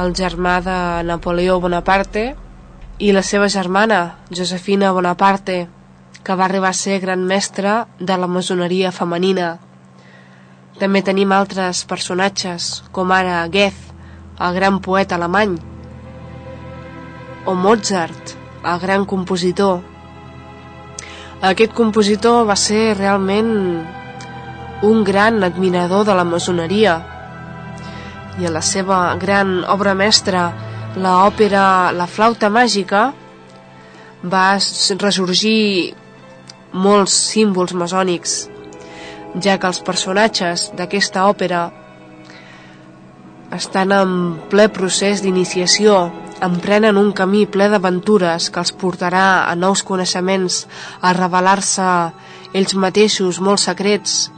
el 0.03 0.13
germà 0.21 0.59
de 0.61 0.77
Napoleó 1.09 1.57
Bonaparte, 1.57 2.27
i 3.01 3.09
la 3.09 3.25
seva 3.25 3.49
germana, 3.49 4.19
Josefina 4.29 4.93
Bonaparte, 4.93 5.63
que 6.21 6.37
va 6.37 6.45
arribar 6.45 6.77
a 6.77 6.81
ser 6.85 7.01
gran 7.01 7.25
mestra 7.25 7.87
de 7.97 8.21
la 8.21 8.29
masoneria 8.29 8.93
femenina. 8.93 9.55
També 10.83 10.99
tenim 10.99 11.31
altres 11.31 11.85
personatges, 11.87 12.65
com 12.91 13.11
ara 13.15 13.37
Goethe, 13.47 13.93
el 14.43 14.57
gran 14.57 14.81
poeta 14.83 15.15
alemany, 15.15 15.53
o 17.47 17.53
Mozart, 17.55 18.33
el 18.67 18.81
gran 18.81 19.05
compositor. 19.07 19.77
Aquest 21.53 21.71
compositor 21.77 22.43
va 22.51 22.59
ser 22.59 22.97
realment 22.99 23.55
un 24.83 25.07
gran 25.07 25.39
admirador 25.47 26.03
de 26.03 26.19
la 26.19 26.27
masoneria 26.27 26.99
i 28.43 28.43
a 28.43 28.51
la 28.51 28.67
seva 28.75 29.15
gran 29.23 29.61
obra 29.63 29.95
mestra, 29.95 30.49
l'òpera 30.99 31.93
La 31.95 32.11
flauta 32.11 32.51
màgica, 32.51 33.13
va 34.23 34.47
ressorgir 34.99 35.93
molts 36.73 37.21
símbols 37.31 37.71
masònics 37.71 38.41
ja 39.41 39.57
que 39.57 39.69
els 39.69 39.81
personatges 39.81 40.69
d'aquesta 40.77 41.25
òpera 41.29 41.63
estan 43.53 43.93
en 43.93 44.13
ple 44.49 44.67
procés 44.73 45.21
d'iniciació, 45.21 46.11
emprenen 46.43 46.97
un 46.97 47.11
camí 47.15 47.45
ple 47.45 47.69
d'aventures 47.69 48.49
que 48.49 48.61
els 48.61 48.73
portarà 48.73 49.45
a 49.49 49.53
nous 49.55 49.83
coneixements, 49.85 50.63
a 51.01 51.13
revelar-se 51.13 51.89
ells 52.53 52.73
mateixos 52.75 53.39
molts 53.39 53.67
secrets. 53.69 54.31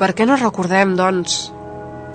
Per 0.00 0.12
què 0.16 0.26
no 0.28 0.36
recordem, 0.40 0.94
doncs, 0.96 1.50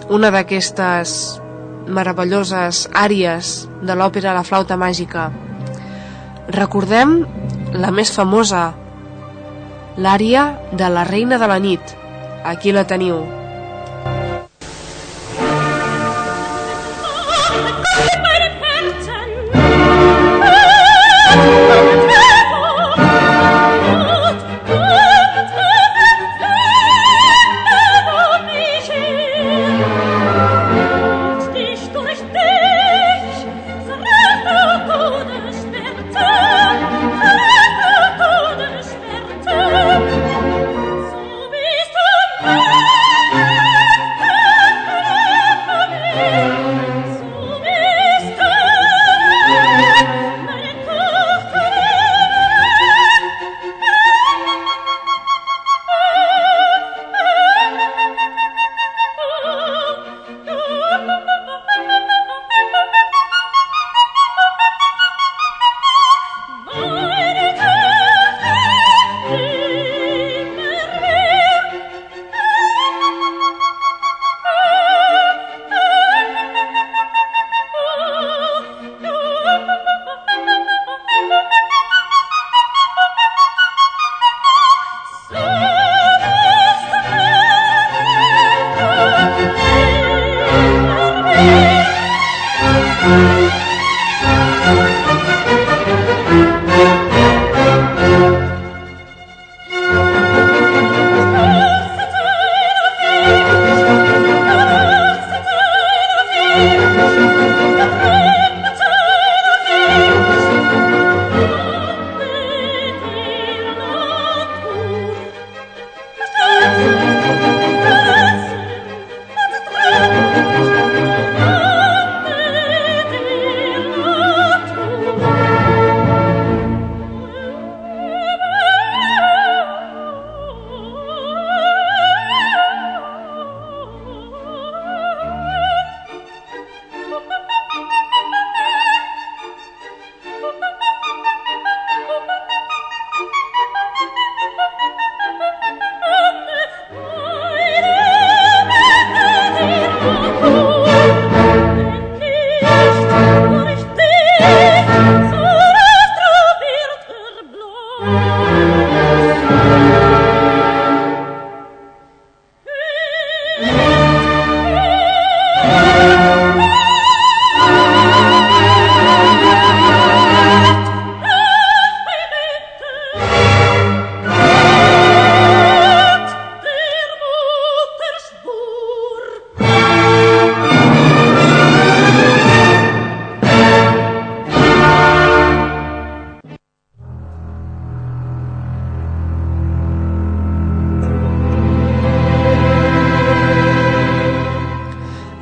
una 0.09 0.31
d'aquestes 0.33 1.41
meravelloses 1.85 2.85
àries 2.93 3.65
de 3.81 3.97
l'òpera 3.97 4.33
La 4.33 4.45
flauta 4.45 4.77
màgica? 4.77 5.29
Recordem 6.53 7.19
la 7.73 7.91
més 7.91 8.11
famosa, 8.13 8.71
l'ària 9.97 10.59
de 10.71 10.89
la 10.91 11.05
reina 11.07 11.37
de 11.39 11.47
la 11.47 11.59
nit. 11.59 11.95
Aquí 12.43 12.71
la 12.71 12.83
teniu. 12.87 13.44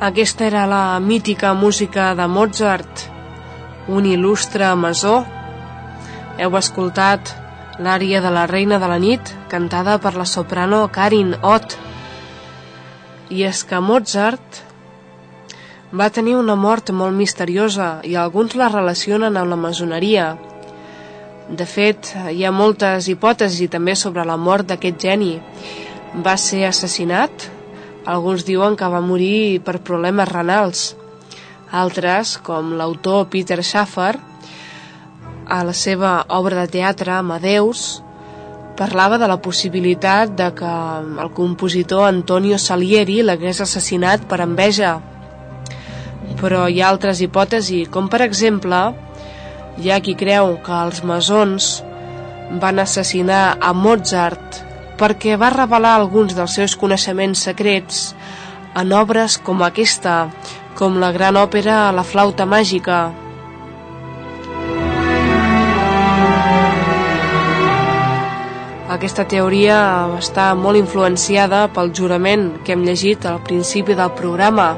Aquesta 0.04 0.44
era 0.44 0.66
la 0.66 1.00
mítica 1.00 1.54
música 1.54 2.14
de 2.14 2.26
Mozart, 2.28 3.06
un 3.88 4.04
il·lustre 4.04 4.66
masó. 4.76 5.22
Heu 6.36 6.56
escoltat 6.58 7.30
l'ària 7.80 8.20
de 8.20 8.32
la 8.34 8.42
Reina 8.50 8.76
de 8.82 8.90
la 8.90 8.98
Nit, 9.00 9.32
cantada 9.48 9.94
per 10.04 10.12
la 10.18 10.26
soprano 10.28 10.82
Karin 10.92 11.32
Ott. 11.40 11.78
I 13.32 13.46
és 13.48 13.62
que 13.64 13.80
Mozart 13.80 14.60
va 15.88 16.10
tenir 16.12 16.36
una 16.36 16.58
mort 16.66 16.92
molt 16.92 17.16
misteriosa 17.16 17.88
i 18.04 18.12
alguns 18.26 18.58
la 18.60 18.68
relacionen 18.68 19.40
amb 19.40 19.54
la 19.56 19.60
masoneria. 19.64 20.28
De 21.48 21.64
fet, 21.64 22.12
hi 22.28 22.44
ha 22.44 22.52
moltes 22.52 23.08
hipòtesis 23.08 23.72
també 23.72 23.96
sobre 23.96 24.28
la 24.28 24.36
mort 24.36 24.68
d'aquest 24.68 25.00
geni. 25.08 25.38
Va 26.20 26.36
ser 26.36 26.66
assassinat 26.68 27.53
alguns 28.04 28.44
diuen 28.44 28.76
que 28.76 28.88
va 28.90 29.00
morir 29.00 29.60
per 29.64 29.80
problemes 29.80 30.28
renals. 30.28 30.92
Altres, 31.72 32.36
com 32.44 32.74
l'autor 32.78 33.26
Peter 33.32 33.62
Schaffer, 33.64 34.14
a 35.44 35.60
la 35.64 35.74
seva 35.76 36.24
obra 36.28 36.62
de 36.62 36.72
teatre 36.76 37.12
Amadeus, 37.12 38.02
parlava 38.76 39.18
de 39.18 39.28
la 39.30 39.38
possibilitat 39.40 40.34
de 40.36 40.50
que 40.58 40.74
el 41.24 41.30
compositor 41.34 42.08
Antonio 42.08 42.58
Salieri 42.58 43.20
l'hagués 43.22 43.60
assassinat 43.64 44.26
per 44.28 44.40
enveja. 44.44 44.98
Però 46.40 46.66
hi 46.68 46.80
ha 46.82 46.90
altres 46.90 47.22
hipòtesis, 47.24 47.88
com 47.88 48.08
per 48.10 48.22
exemple, 48.26 48.80
hi 49.78 49.90
ha 49.90 50.00
qui 50.00 50.16
creu 50.18 50.58
que 50.64 50.76
els 50.86 51.02
masons 51.06 51.72
van 52.60 52.78
assassinar 52.82 53.56
a 53.60 53.72
Mozart 53.72 54.63
perquè 54.98 55.36
va 55.40 55.52
revelar 55.54 55.96
alguns 55.98 56.34
dels 56.36 56.54
seus 56.58 56.76
coneixements 56.78 57.42
secrets 57.48 58.14
en 58.74 58.92
obres 58.94 59.36
com 59.38 59.62
aquesta, 59.62 60.30
com 60.78 60.98
la 60.98 61.12
gran 61.14 61.38
òpera 61.38 61.92
La 61.94 62.02
flauta 62.06 62.46
màgica. 62.46 63.12
Aquesta 68.94 69.24
teoria 69.26 69.76
està 70.20 70.52
molt 70.54 70.78
influenciada 70.78 71.64
pel 71.74 71.90
jurament 71.94 72.50
que 72.62 72.74
hem 72.74 72.84
llegit 72.86 73.24
al 73.26 73.40
principi 73.42 73.96
del 73.98 74.12
programa, 74.14 74.74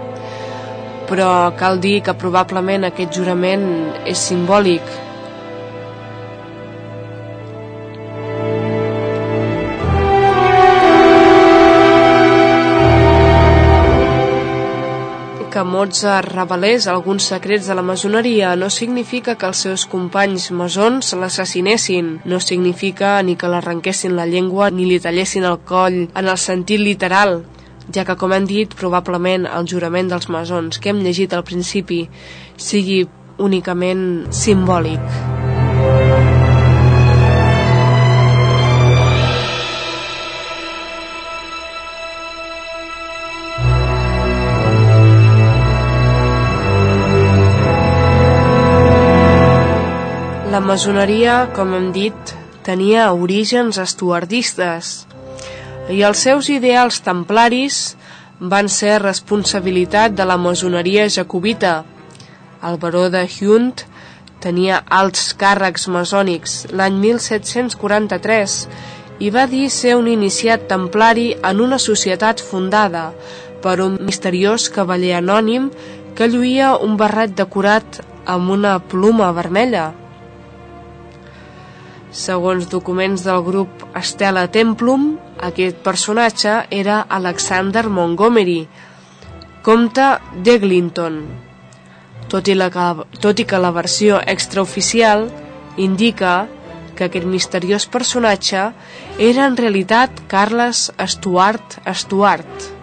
però 1.08 1.52
cal 1.58 1.80
dir 1.80 1.98
que 2.04 2.16
probablement 2.16 2.88
aquest 2.88 3.12
jurament 3.12 3.66
és 4.08 4.22
simbòlic, 4.30 4.82
que 15.56 15.64
Mozart 15.64 16.28
revelés 16.34 16.84
alguns 16.86 17.24
secrets 17.32 17.64
de 17.66 17.74
la 17.74 17.80
masoneria 17.80 18.50
no 18.60 18.66
significa 18.68 19.38
que 19.40 19.46
els 19.48 19.62
seus 19.64 19.86
companys 19.88 20.50
masons 20.52 21.14
l'assassinessin, 21.16 22.10
no 22.28 22.40
significa 22.44 23.14
ni 23.24 23.38
que 23.40 23.48
l'arrenquessin 23.48 24.12
la 24.18 24.26
llengua 24.28 24.68
ni 24.68 24.84
li 24.84 24.98
tallessin 25.00 25.46
el 25.48 25.56
coll 25.64 25.96
en 26.12 26.28
el 26.28 26.36
sentit 26.36 26.82
literal, 26.82 27.38
ja 27.88 28.04
que, 28.04 28.18
com 28.20 28.34
hem 28.36 28.44
dit, 28.44 28.76
probablement 28.76 29.48
el 29.48 29.64
jurament 29.72 30.12
dels 30.12 30.28
masons 30.28 30.76
que 30.76 30.92
hem 30.92 31.00
llegit 31.00 31.32
al 31.32 31.46
principi 31.48 32.02
sigui 32.60 33.06
únicament 33.48 34.04
simbòlic. 34.28 35.35
La 50.56 50.62
masoneria, 50.64 51.50
com 51.52 51.74
hem 51.76 51.90
dit, 51.92 52.30
tenia 52.64 53.10
orígens 53.12 53.76
estuardistes 53.82 54.92
i 55.92 55.98
els 56.08 56.22
seus 56.24 56.46
ideals 56.48 57.02
templaris 57.04 57.80
van 58.40 58.70
ser 58.72 58.94
responsabilitat 59.02 60.14
de 60.16 60.24
la 60.24 60.38
masoneria 60.40 61.04
jacobita. 61.16 61.72
El 62.64 62.78
baró 62.80 63.02
de 63.12 63.26
Hunt 63.34 63.82
tenia 64.46 64.78
alts 65.00 65.26
càrrecs 65.42 65.84
masònics 65.98 66.56
l'any 66.72 66.96
1743 67.04 68.56
i 69.28 69.30
va 69.36 69.44
dir 69.52 69.68
ser 69.76 69.98
un 70.00 70.08
iniciat 70.14 70.64
templari 70.72 71.26
en 71.50 71.60
una 71.66 71.82
societat 71.88 72.40
fundada 72.40 73.10
per 73.60 73.76
un 73.90 74.00
misteriós 74.08 74.70
cavaller 74.78 75.18
anònim 75.20 75.68
que 76.16 76.32
lluïa 76.32 76.72
un 76.88 76.96
barret 76.96 77.36
decorat 77.44 78.00
amb 78.24 78.56
una 78.56 78.78
pluma 78.80 79.34
vermella. 79.36 79.86
Segons 82.16 82.64
documents 82.72 83.26
del 83.26 83.42
grup 83.44 83.82
Stella 84.00 84.46
Templum, 84.48 85.02
aquest 85.48 85.82
personatge 85.84 86.54
era 86.72 87.02
Alexander 87.12 87.82
Montgomery, 87.92 88.62
comte 89.66 90.06
d'Eglinton, 90.46 91.18
tot, 92.32 92.48
i 92.48 92.56
la, 92.56 92.70
tot 93.20 93.42
i 93.42 93.44
que 93.44 93.60
la 93.60 93.72
versió 93.76 94.22
extraoficial 94.34 95.26
indica 95.76 96.46
que 96.96 97.10
aquest 97.10 97.28
misteriós 97.28 97.84
personatge 97.92 98.64
era 99.20 99.44
en 99.44 99.60
realitat 99.60 100.24
Carles 100.32 100.86
Stuart 101.16 101.78
Stuart. 101.92 102.75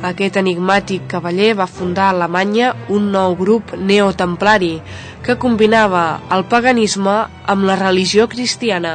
Aquest 0.00 0.38
enigmàtic 0.40 1.02
cavaller 1.12 1.50
va 1.58 1.66
fundar 1.68 2.06
a 2.08 2.12
Alemanya 2.14 2.70
un 2.88 3.10
nou 3.12 3.34
grup 3.36 3.74
neotemplari 3.76 4.78
que 5.26 5.34
combinava 5.36 6.04
el 6.36 6.46
paganisme 6.48 7.16
amb 7.54 7.66
la 7.68 7.74
religió 7.76 8.24
cristiana. 8.32 8.92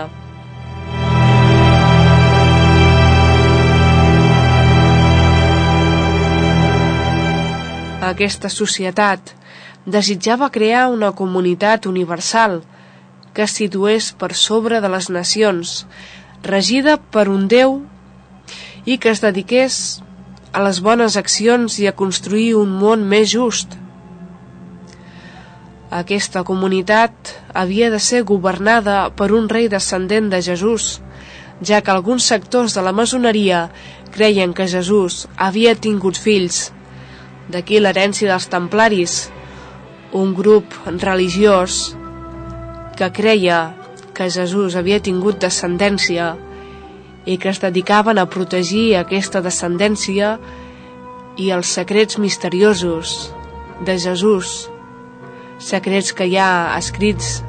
Aquesta 8.06 8.50
societat 8.50 9.36
desitjava 9.86 10.50
crear 10.50 10.88
una 10.89 11.12
comunitat 11.13 11.86
universal 11.86 12.63
que 13.36 13.46
es 13.46 13.54
situés 13.62 14.10
per 14.18 14.32
sobre 14.34 14.82
de 14.82 14.89
les 14.89 15.12
nacions, 15.13 15.76
regida 16.41 16.98
per 16.98 17.28
un 17.30 17.46
Déu 17.52 17.78
i 18.86 18.98
que 18.98 19.13
es 19.13 19.22
dediqués 19.22 20.02
a 20.56 20.62
les 20.63 20.78
bones 20.80 21.18
accions 21.20 21.74
i 21.84 21.88
a 21.89 21.96
construir 22.00 22.54
un 22.56 22.70
món 22.80 23.02
més 23.12 23.28
just. 23.34 23.74
Aquesta 25.98 26.46
comunitat 26.48 27.34
havia 27.62 27.89
de 27.91 28.00
ser 28.06 28.22
governada 28.30 28.96
per 29.20 29.34
un 29.36 29.50
rei 29.52 29.68
descendent 29.74 30.30
de 30.32 30.39
Jesús, 30.48 31.02
ja 31.60 31.82
que 31.84 31.91
alguns 31.91 32.28
sectors 32.32 32.78
de 32.78 32.86
la 32.88 32.96
masoneria 32.96 33.65
creien 34.15 34.56
que 34.56 34.70
Jesús 34.72 35.26
havia 35.36 35.76
tingut 35.76 36.15
fills. 36.28 36.70
D'aquí 37.52 37.84
l'herència 37.84 38.32
dels 38.32 38.48
templaris, 38.48 39.18
un 40.15 40.32
grup 40.39 40.72
religiós 41.04 41.98
que 42.96 43.12
creia 43.12 43.60
que 44.15 44.32
Jesús 44.32 44.80
havia 44.80 45.04
tingut 45.04 45.44
descendència 45.44 46.32
i 47.26 47.38
que 47.42 47.50
es 47.50 47.62
dedicaven 47.62 48.22
a 48.22 48.28
protegir 48.30 48.96
aquesta 48.98 49.42
descendència 49.42 50.36
i 51.42 51.50
els 51.52 51.74
secrets 51.78 52.20
misteriosos 52.22 53.34
de 53.86 53.98
Jesús, 54.00 54.70
secrets 55.60 56.14
que 56.14 56.30
hi 56.30 56.38
ha 56.40 56.78
escrits 56.78 57.42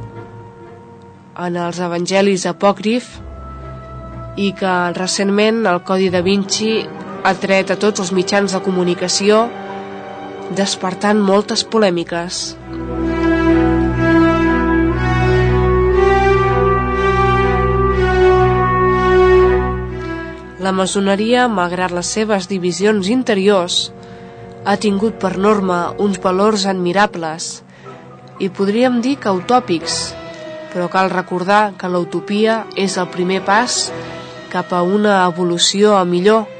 en 1.36 1.58
els 1.60 1.78
evangelis 1.84 2.46
apòcrif 2.48 3.12
i 4.40 4.52
que 4.56 4.74
recentment 4.96 5.64
el 5.68 5.82
Codi 5.86 6.08
da 6.12 6.24
Vinci 6.24 6.72
ha 7.26 7.34
tret 7.40 7.70
a 7.72 7.78
tots 7.80 8.02
els 8.04 8.12
mitjans 8.16 8.56
de 8.56 8.62
comunicació 8.64 9.46
despertant 10.56 11.20
moltes 11.20 11.64
polèmiques. 11.66 12.54
La 20.66 20.72
masoneria, 20.74 21.44
malgrat 21.46 21.92
les 21.94 22.08
seves 22.10 22.48
divisions 22.50 23.06
interiors, 23.12 23.74
ha 24.66 24.72
tingut 24.82 25.14
per 25.22 25.36
norma 25.38 25.76
uns 26.02 26.18
valors 26.24 26.64
admirables 26.66 27.46
i 28.42 28.48
podríem 28.50 28.96
dir 29.04 29.12
que 29.22 29.30
utòpics, 29.30 29.98
però 30.72 30.88
cal 30.90 31.12
recordar 31.12 31.76
que 31.78 31.90
l'utopia 31.92 32.56
és 32.74 32.96
el 32.98 33.06
primer 33.14 33.44
pas 33.46 33.76
cap 34.50 34.74
a 34.74 34.82
una 34.82 35.20
evolució 35.28 35.94
a 36.00 36.02
millor 36.16 36.50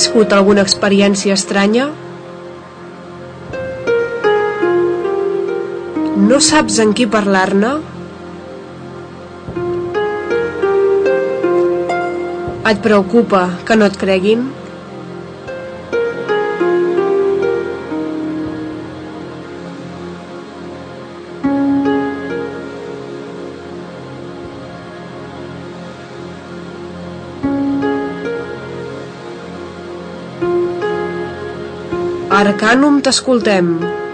viscut 0.00 0.32
alguna 0.32 0.62
experiència 0.64 1.34
estranya? 1.36 1.90
No 6.30 6.38
saps 6.46 6.78
en 6.80 6.94
qui 6.96 7.04
parlar-ne? 7.14 7.72
Et 12.70 12.80
preocupa 12.86 13.42
que 13.68 13.76
no 13.76 13.90
et 13.92 14.00
creguin? 14.00 14.48
Arcanum 32.70 33.00
t'escoltem. 33.02 33.66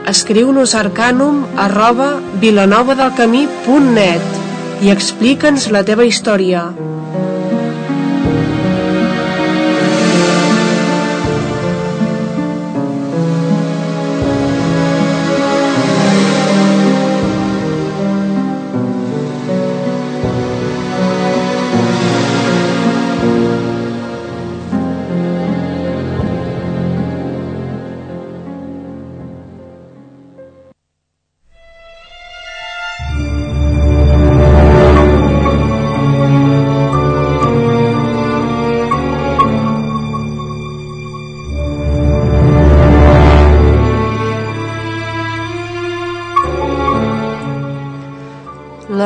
Escriu-nos 0.08 0.72
arcanum 0.80 1.42
arroba 1.64 2.06
vilanovadelcamí.net 2.40 4.80
i 4.80 4.88
explica'ns 4.94 5.68
la 5.76 5.82
teva 5.84 6.08
història. 6.08 6.62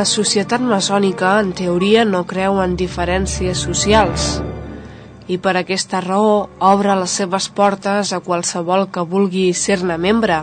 La 0.00 0.06
societat 0.08 0.62
maçònica, 0.64 1.30
en 1.44 1.50
teoria, 1.52 2.06
no 2.08 2.22
creu 2.28 2.56
en 2.62 2.72
diferències 2.80 3.64
socials 3.66 4.28
i 5.28 5.36
per 5.44 5.52
aquesta 5.60 6.00
raó 6.00 6.30
obre 6.68 6.94
les 6.96 7.16
seves 7.20 7.48
portes 7.58 8.14
a 8.16 8.20
qualsevol 8.24 8.86
que 8.94 9.04
vulgui 9.10 9.44
ser-ne 9.52 9.98
membre. 10.00 10.38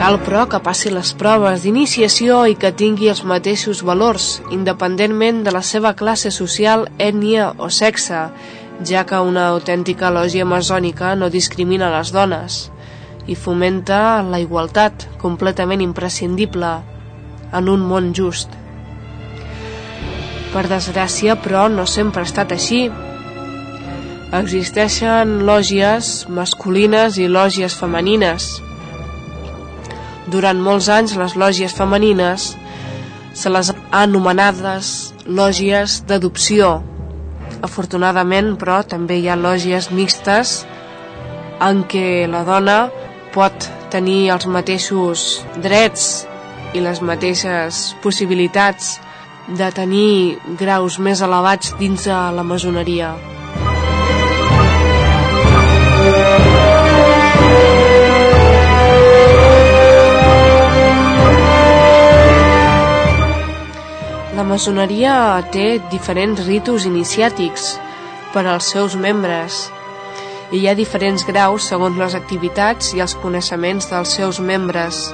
Cal, 0.00 0.18
però, 0.26 0.42
que 0.50 0.58
passi 0.66 0.90
les 0.90 1.14
proves 1.22 1.62
d'iniciació 1.62 2.42
i 2.50 2.58
que 2.58 2.74
tingui 2.82 3.12
els 3.14 3.22
mateixos 3.22 3.84
valors, 3.86 4.40
independentment 4.50 5.44
de 5.46 5.54
la 5.54 5.62
seva 5.62 5.94
classe 6.02 6.34
social, 6.34 6.88
ètnia 6.98 7.52
o 7.62 7.70
sexe, 7.70 8.24
ja 8.90 9.06
que 9.06 9.22
una 9.32 9.52
autèntica 9.54 10.10
lògia 10.10 10.48
maçònica 10.56 11.14
no 11.14 11.30
discrimina 11.30 11.94
les 11.94 12.10
dones 12.10 12.64
i 13.30 13.38
fomenta 13.38 14.18
la 14.26 14.42
igualtat, 14.42 15.06
completament 15.22 15.84
imprescindible, 15.92 16.80
en 17.52 17.68
un 17.68 17.84
món 17.86 18.12
just. 18.16 18.52
Per 20.52 20.66
desgràcia, 20.68 21.36
però, 21.40 21.68
no 21.72 21.86
sempre 21.88 22.22
ha 22.22 22.28
estat 22.28 22.52
així. 22.52 22.86
Existeixen 24.36 25.42
lògies 25.48 26.12
masculines 26.28 27.18
i 27.20 27.28
lògies 27.28 27.76
femenines. 27.76 28.48
Durant 30.32 30.60
molts 30.60 30.88
anys, 30.92 31.16
les 31.20 31.36
lògies 31.36 31.76
femenines 31.76 32.52
se 33.36 33.52
les 33.52 33.72
ha 33.72 33.76
anomenades 34.02 35.12
lògies 35.26 36.02
d'adopció. 36.08 36.80
Afortunadament, 37.64 38.54
però, 38.60 38.82
també 38.84 39.20
hi 39.20 39.28
ha 39.28 39.36
lògies 39.36 39.90
mixtes 39.92 40.62
en 41.62 41.84
què 41.88 42.26
la 42.28 42.42
dona 42.48 42.76
pot 43.32 43.68
tenir 43.92 44.32
els 44.34 44.48
mateixos 44.50 45.42
drets 45.62 46.26
i 46.72 46.80
les 46.80 47.02
mateixes 47.04 47.82
possibilitats 48.02 48.96
de 49.48 49.68
tenir 49.74 50.38
graus 50.58 50.98
més 50.98 51.20
elevats 51.20 51.74
dins 51.80 52.06
de 52.06 52.18
la 52.36 52.44
masoneria. 52.46 53.12
La 64.32 64.48
masoneria 64.48 65.14
té 65.52 65.78
diferents 65.92 66.40
ritus 66.46 66.86
iniciàtics 66.88 67.74
per 68.32 68.46
als 68.48 68.72
seus 68.72 68.96
membres 68.96 69.66
i 70.52 70.60
hi 70.60 70.68
ha 70.68 70.74
diferents 70.76 71.24
graus 71.28 71.68
segons 71.70 71.96
les 72.00 72.16
activitats 72.18 72.92
i 72.96 73.04
els 73.04 73.14
coneixements 73.22 73.88
dels 73.92 74.16
seus 74.18 74.40
membres. 74.40 75.04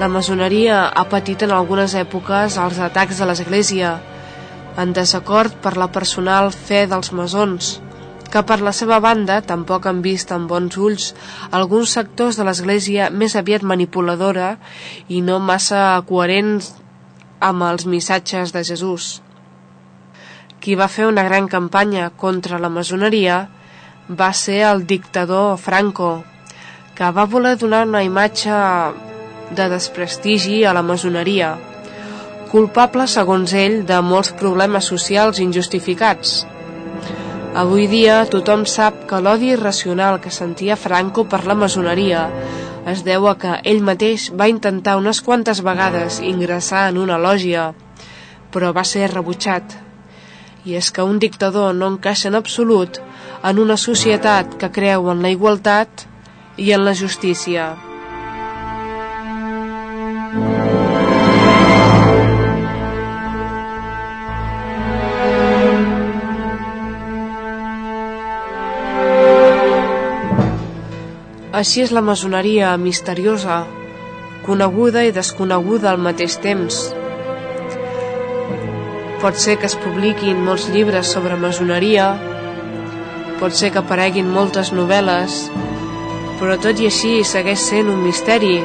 La 0.00 0.06
maçoneria 0.08 0.76
ha 0.96 1.02
patit 1.12 1.42
en 1.44 1.50
algunes 1.52 1.92
èpoques 1.98 2.54
els 2.62 2.78
atacs 2.80 3.18
de 3.20 3.26
l'Església, 3.28 3.88
en 4.80 4.94
desacord 4.96 5.58
per 5.60 5.74
la 5.76 5.90
personal 5.92 6.48
fe 6.54 6.86
dels 6.88 7.10
masons, 7.18 7.74
que 8.32 8.40
per 8.48 8.56
la 8.64 8.72
seva 8.78 8.96
banda 9.04 9.36
tampoc 9.50 9.88
han 9.90 10.00
vist 10.06 10.32
amb 10.32 10.48
bons 10.48 10.78
ulls 10.80 11.10
alguns 11.58 11.92
sectors 11.98 12.38
de 12.40 12.46
l'Església 12.48 13.10
més 13.10 13.36
aviat 13.36 13.66
manipuladora 13.72 14.54
i 15.08 15.20
no 15.26 15.36
massa 15.50 15.82
coherents 16.08 16.70
amb 17.50 17.68
els 17.68 17.84
missatges 17.84 18.56
de 18.56 18.64
Jesús. 18.70 19.10
Qui 20.64 20.78
va 20.80 20.88
fer 20.88 21.10
una 21.10 21.26
gran 21.28 21.52
campanya 21.58 22.08
contra 22.24 22.62
la 22.62 22.72
maçoneria 22.72 23.42
va 24.08 24.32
ser 24.32 24.62
el 24.72 24.86
dictador 24.96 25.58
Franco, 25.58 26.10
que 26.96 27.12
va 27.20 27.28
voler 27.36 27.56
donar 27.60 27.84
una 27.92 28.04
imatge 28.08 28.56
de 29.56 29.68
desprestigi 29.72 30.64
a 30.64 30.72
la 30.76 30.82
masoneria, 30.82 31.56
culpable, 32.50 33.06
segons 33.06 33.52
ell, 33.54 33.82
de 33.86 34.00
molts 34.02 34.32
problemes 34.38 34.88
socials 34.90 35.38
injustificats. 35.42 36.40
Avui 37.60 37.86
dia 37.90 38.20
tothom 38.30 38.64
sap 38.66 39.04
que 39.10 39.18
l'odi 39.22 39.52
irracional 39.56 40.20
que 40.22 40.30
sentia 40.34 40.78
Franco 40.78 41.24
per 41.30 41.44
la 41.46 41.56
masoneria 41.58 42.28
es 42.90 43.02
deu 43.06 43.26
a 43.26 43.34
que 43.42 43.56
ell 43.72 43.82
mateix 43.86 44.30
va 44.40 44.48
intentar 44.52 44.96
unes 45.00 45.20
quantes 45.26 45.62
vegades 45.66 46.20
ingressar 46.22 46.88
en 46.92 47.02
una 47.02 47.18
lògia, 47.18 47.72
però 48.54 48.72
va 48.72 48.86
ser 48.86 49.10
rebutjat. 49.10 49.76
I 50.64 50.78
és 50.78 50.90
que 50.94 51.06
un 51.06 51.18
dictador 51.18 51.74
no 51.74 51.90
encaixa 51.94 52.30
en 52.30 52.38
absolut 52.38 53.02
en 53.42 53.58
una 53.58 53.76
societat 53.76 54.58
que 54.60 54.72
creu 54.74 55.10
en 55.10 55.22
la 55.22 55.34
igualtat 55.36 56.06
i 56.56 56.72
en 56.76 56.84
la 56.84 56.94
justícia. 56.94 57.89
Així 60.30 60.42
és 71.82 71.90
la 71.90 71.98
masoneria 72.00 72.76
misteriosa, 72.78 73.64
coneguda 74.46 75.02
i 75.02 75.10
desconeguda 75.10 75.90
al 75.90 75.98
mateix 75.98 76.38
temps. 76.38 76.78
Pot 79.18 79.34
ser 79.34 79.58
que 79.58 79.66
es 79.66 79.74
publiquin 79.82 80.38
molts 80.46 80.70
llibres 80.70 81.10
sobre 81.10 81.34
masoneria, 81.42 82.12
pot 83.42 83.50
ser 83.50 83.74
que 83.74 83.82
apareguin 83.82 84.30
moltes 84.30 84.70
novel·les, 84.70 85.50
però 86.38 86.54
tot 86.62 86.78
i 86.78 86.86
així 86.86 87.24
segueix 87.26 87.66
sent 87.66 87.90
un 87.90 88.06
misteri 88.06 88.60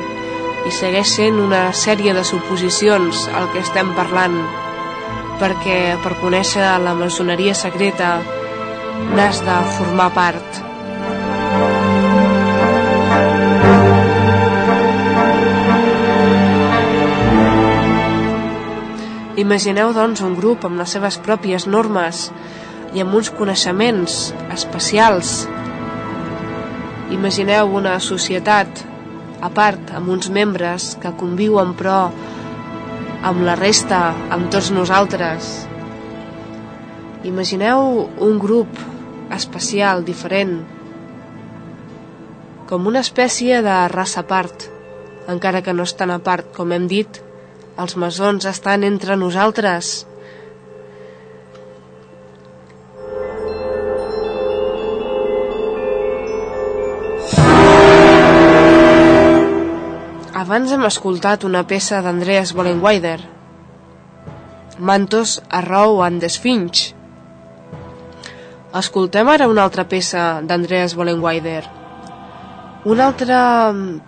i 0.66 0.72
segueix 0.74 1.12
sent 1.14 1.38
una 1.38 1.70
sèrie 1.78 2.14
de 2.18 2.24
suposicions 2.26 3.28
el 3.30 3.50
que 3.54 3.62
estem 3.62 3.92
parlant, 3.98 4.38
perquè 5.42 5.80
per 6.02 6.16
conèixer 6.22 6.66
la 6.82 6.96
masoneria 6.98 7.54
secreta 7.58 8.16
n'has 9.14 9.44
de 9.46 9.58
formar 9.78 10.10
part. 10.16 10.62
Imagineu, 19.36 19.92
doncs, 19.94 20.24
un 20.24 20.34
grup 20.40 20.64
amb 20.66 20.80
les 20.80 20.96
seves 20.96 21.20
pròpies 21.22 21.68
normes 21.68 22.30
i 22.96 23.04
amb 23.04 23.14
uns 23.20 23.30
coneixements 23.36 24.32
especials. 24.56 25.42
Imagineu 27.14 27.76
una 27.76 28.00
societat 28.00 28.95
a 29.42 29.50
part, 29.50 29.92
amb 29.96 30.12
uns 30.14 30.30
membres 30.30 30.94
que 31.02 31.14
conviuen, 31.20 31.74
però, 31.78 32.12
amb 33.26 33.44
la 33.48 33.56
resta, 33.60 34.14
amb 34.32 34.52
tots 34.54 34.72
nosaltres. 34.72 35.68
Imagineu 37.26 38.06
un 38.22 38.40
grup 38.40 38.80
especial, 39.34 40.06
diferent, 40.06 40.60
com 42.70 42.88
una 42.90 43.02
espècie 43.06 43.62
de 43.62 43.76
raça 43.92 44.24
a 44.24 44.28
part, 44.30 44.68
encara 45.30 45.62
que 45.62 45.74
no 45.74 45.86
estan 45.86 46.14
a 46.14 46.20
part, 46.22 46.48
com 46.56 46.72
hem 46.74 46.88
dit, 46.90 47.20
els 47.82 47.96
masons 48.00 48.46
estan 48.50 48.86
entre 48.88 49.18
nosaltres. 49.20 50.06
Abans 60.46 60.70
hem 60.76 60.84
escoltat 60.86 61.42
una 61.48 61.64
peça 61.66 62.04
d'Andreas 62.06 62.52
Bollenweider, 62.54 63.18
Mantos, 64.78 65.40
Arrow 65.50 66.04
and 66.06 66.22
the 66.22 66.28
Sphinx. 66.30 66.92
Escoltem 68.78 69.32
ara 69.34 69.48
una 69.50 69.64
altra 69.64 69.88
peça 69.90 70.44
d'Andreas 70.46 70.94
Bollenweider, 71.00 71.64
una 72.94 73.08
altra 73.08 73.40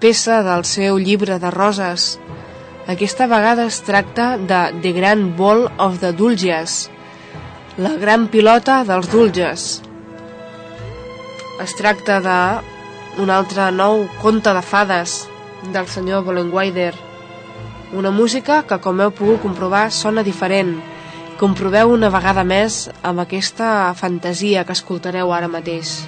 peça 0.04 0.44
del 0.46 0.62
seu 0.72 1.00
llibre 1.02 1.40
de 1.42 1.50
roses. 1.56 2.06
Aquesta 2.86 3.26
vegada 3.32 3.66
es 3.72 3.80
tracta 3.88 4.28
de 4.38 4.60
The 4.84 4.92
Grand 5.00 5.32
Ball 5.40 5.64
of 5.88 5.98
the 6.04 6.12
Dulges, 6.20 6.76
la 7.80 7.96
gran 8.04 8.28
pilota 8.36 8.84
dels 8.86 9.10
Dulges. 9.10 9.66
Es 11.66 11.74
tracta 11.82 12.20
de 12.30 12.38
un 13.26 13.34
altre 13.40 13.72
nou 13.80 14.06
conte 14.22 14.54
de 14.54 14.62
fades, 14.62 15.18
del 15.74 15.88
senyor 15.88 16.24
Bollenweider. 16.26 16.94
Una 17.96 18.12
música 18.12 18.62
que, 18.68 18.80
com 18.84 19.00
heu 19.00 19.14
pogut 19.16 19.42
comprovar, 19.46 19.88
sona 19.92 20.24
diferent. 20.24 20.76
Comproveu 21.40 21.94
una 21.94 22.12
vegada 22.12 22.44
més 22.44 22.88
amb 23.06 23.24
aquesta 23.24 23.94
fantasia 23.96 24.66
que 24.66 24.76
escoltareu 24.76 25.32
ara 25.32 25.52
mateix. 25.52 26.00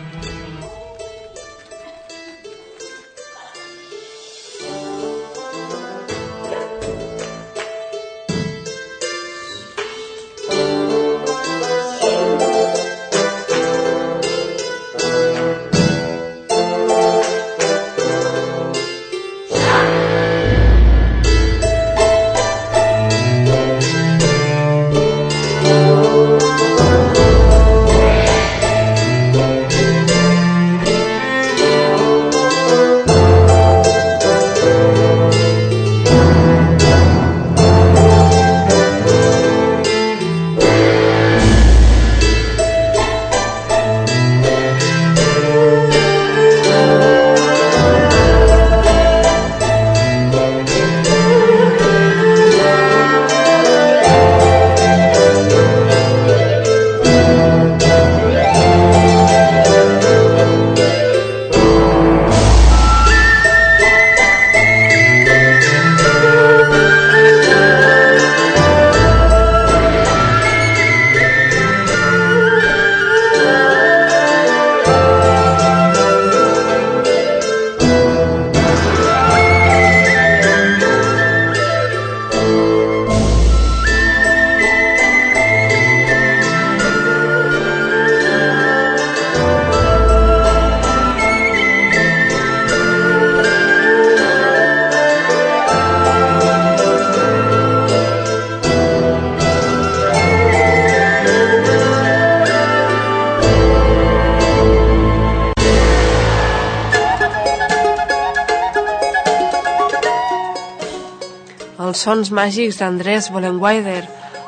Sons 112.00 112.30
màgics 112.32 112.78
d'Andrés 112.80 113.26
Bollenweider 113.34 114.06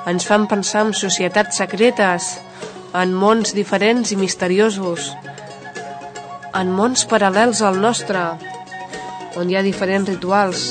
ens 0.08 0.24
fan 0.28 0.46
pensar 0.48 0.86
en 0.86 0.94
societats 0.96 1.58
secretes, 1.60 2.28
en 2.96 3.12
mons 3.24 3.52
diferents 3.58 4.14
i 4.16 4.18
misteriosos, 4.20 5.10
en 6.56 6.72
mons 6.78 7.04
paral·lels 7.12 7.60
al 7.68 7.82
nostre, 7.84 8.24
on 9.36 9.52
hi 9.52 9.60
ha 9.60 9.66
diferents 9.68 10.08
rituals, 10.14 10.66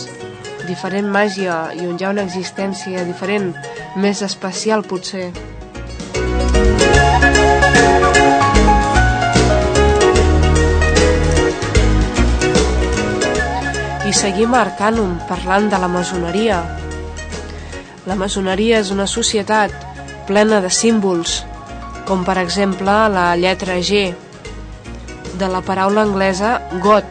diferent 0.71 1.13
màgia 1.13 1.61
i 1.77 1.85
on 1.91 2.01
hi 2.01 2.09
ha 2.09 2.15
una 2.17 2.25
existència 2.29 3.05
diferent, 3.09 3.53
més 4.01 4.25
especial 4.25 4.87
potser. 4.89 5.29
I 14.11 14.13
seguim 14.13 14.57
a 14.57 14.65
Arcanum 14.65 15.11
parlant 15.29 15.69
de 15.71 15.79
la 15.79 15.87
masoneria. 15.87 16.57
La 18.11 18.17
masoneria 18.19 18.81
és 18.83 18.89
una 18.91 19.05
societat 19.07 19.71
plena 20.27 20.59
de 20.65 20.71
símbols, 20.75 21.37
com 22.09 22.25
per 22.27 22.35
exemple 22.41 22.97
la 23.15 23.29
lletra 23.39 23.77
G, 23.79 24.01
de 25.39 25.51
la 25.53 25.61
paraula 25.63 26.03
anglesa 26.03 26.57
God, 26.83 27.07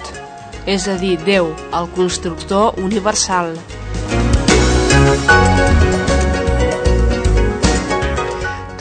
és 0.68 0.90
a 0.92 0.98
dir, 1.00 1.14
Déu, 1.24 1.54
el 1.80 1.88
constructor 1.96 2.76
universal. 2.84 3.54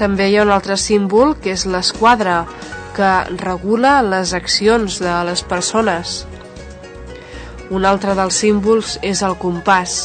També 0.01 0.27
hi 0.27 0.41
ha 0.41 0.49
un 0.49 0.51
altre 0.57 0.75
símbol 0.75 1.37
que 1.39 1.55
és 1.55 1.69
l'esquadra, 1.71 2.41
que 2.99 3.13
regula 3.45 4.01
les 4.03 4.35
accions 4.35 4.99
de 5.07 5.15
les 5.31 5.47
persones. 5.47 6.25
Un 7.69 7.85
altre 7.85 8.15
dels 8.17 8.37
símbols 8.41 8.95
és 9.05 9.21
el 9.27 9.35
compàs, 9.37 9.99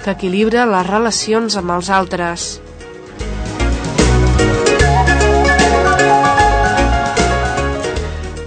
que 0.00 0.14
equilibra 0.14 0.62
les 0.64 0.86
relacions 0.86 1.56
amb 1.60 1.74
els 1.74 1.90
altres. 1.92 2.46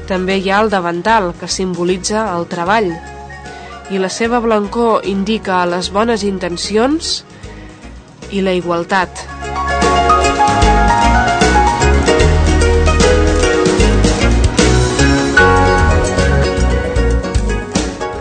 També 0.10 0.40
hi 0.40 0.50
ha 0.50 0.64
el 0.66 0.74
davantal, 0.74 1.32
que 1.38 1.50
simbolitza 1.50 2.26
el 2.34 2.48
treball, 2.50 2.90
i 3.94 4.02
la 4.02 4.10
seva 4.10 4.42
blancor 4.42 5.06
indica 5.06 5.62
les 5.70 5.92
bones 5.94 6.26
intencions 6.26 7.20
i 8.34 8.42
la 8.42 8.58
igualtat. 8.58 9.33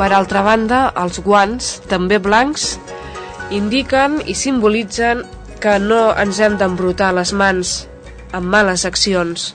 Per 0.03 0.09
altra 0.11 0.41
banda, 0.43 0.79
els 0.99 1.21
guants, 1.23 1.67
també 1.87 2.17
blancs, 2.19 2.63
indiquen 3.55 4.17
i 4.27 4.35
simbolitzen 4.35 5.21
que 5.63 5.77
no 5.79 6.09
ens 6.19 6.41
hem 6.43 6.57
d'embrutar 6.59 7.13
les 7.15 7.31
mans 7.31 7.75
amb 8.35 8.51
males 8.51 8.83
accions. 8.83 9.53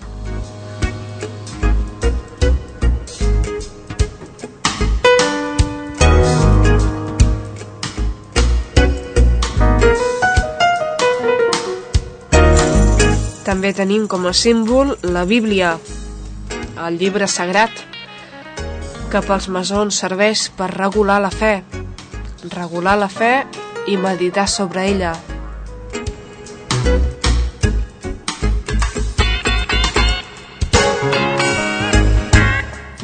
També 13.52 13.76
tenim 13.76 14.08
com 14.08 14.32
a 14.32 14.36
símbol 14.46 14.96
la 15.04 15.28
Bíblia, 15.28 15.76
el 16.88 17.04
llibre 17.04 17.28
sagrat, 17.28 17.97
que 19.08 19.22
pels 19.24 19.46
masons 19.48 19.98
serveix 20.02 20.48
per 20.58 20.68
regular 20.74 21.22
la 21.24 21.30
fe, 21.32 21.62
regular 22.52 22.98
la 23.00 23.08
fe 23.08 23.46
i 23.88 23.96
meditar 23.96 24.48
sobre 24.52 24.84
ella. 24.90 25.14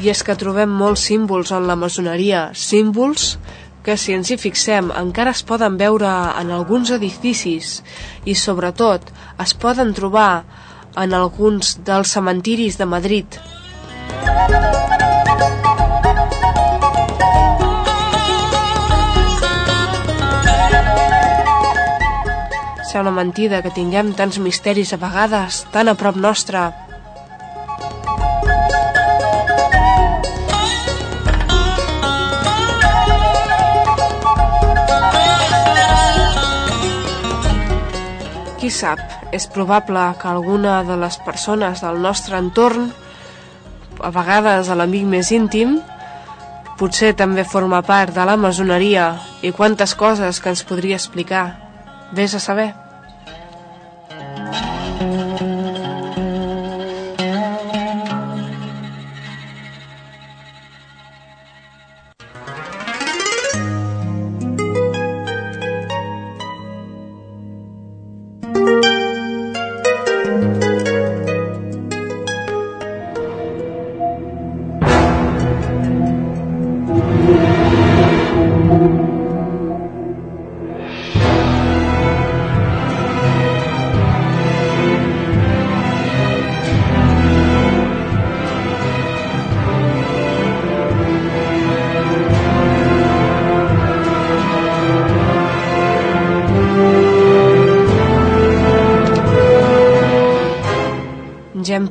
I 0.03 0.11
és 0.11 0.23
que 0.27 0.35
trobem 0.35 0.73
molts 0.75 1.05
símbols 1.07 1.53
en 1.55 1.69
la 1.69 1.77
masoneria, 1.79 2.49
símbols 2.51 3.37
que 3.83 3.95
si 3.99 4.15
ens 4.15 4.31
hi 4.31 4.39
fixem 4.39 4.91
encara 4.99 5.31
es 5.31 5.43
poden 5.47 5.79
veure 5.79 6.11
en 6.41 6.51
alguns 6.51 6.91
edificis 6.91 7.77
i 8.27 8.35
sobretot 8.35 9.07
es 9.43 9.55
poden 9.55 9.95
trobar 9.95 10.43
en 10.99 11.15
alguns 11.15 11.77
dels 11.87 12.11
cementiris 12.17 12.77
de 12.79 12.91
Madrid. 12.97 13.39
Música 14.23 15.02
Sembla 22.93 23.09
mentida 23.09 23.63
que 23.65 23.71
tinguem 23.73 24.11
tants 24.13 24.35
misteris 24.37 24.91
a 24.93 24.99
vegades 25.01 25.63
tan 25.73 25.87
a 25.89 25.95
prop 25.97 26.13
nostre 26.13 26.59
Qui 38.61 38.69
sap, 38.69 39.01
és 39.33 39.49
probable 39.49 40.05
que 40.21 40.29
alguna 40.29 40.83
de 40.85 40.99
les 41.01 41.17
persones 41.25 41.81
del 41.81 41.97
nostre 42.05 42.37
entorn, 42.37 42.91
a 43.97 44.13
vegades 44.13 44.69
a 44.69 44.77
l'amic 44.77 45.09
més 45.17 45.33
íntim, 45.33 45.79
potser 46.77 47.15
també 47.17 47.41
forma 47.41 47.81
part 47.81 48.13
de 48.13 48.29
la 48.29 48.37
masoneria 48.37 49.09
i 49.41 49.49
quantes 49.49 49.97
coses 49.97 50.37
que 50.37 50.53
ens 50.53 50.61
podria 50.61 51.01
explicar. 51.01 51.45
Ves 52.13 52.37
a 52.37 52.45
saber. 52.51 52.82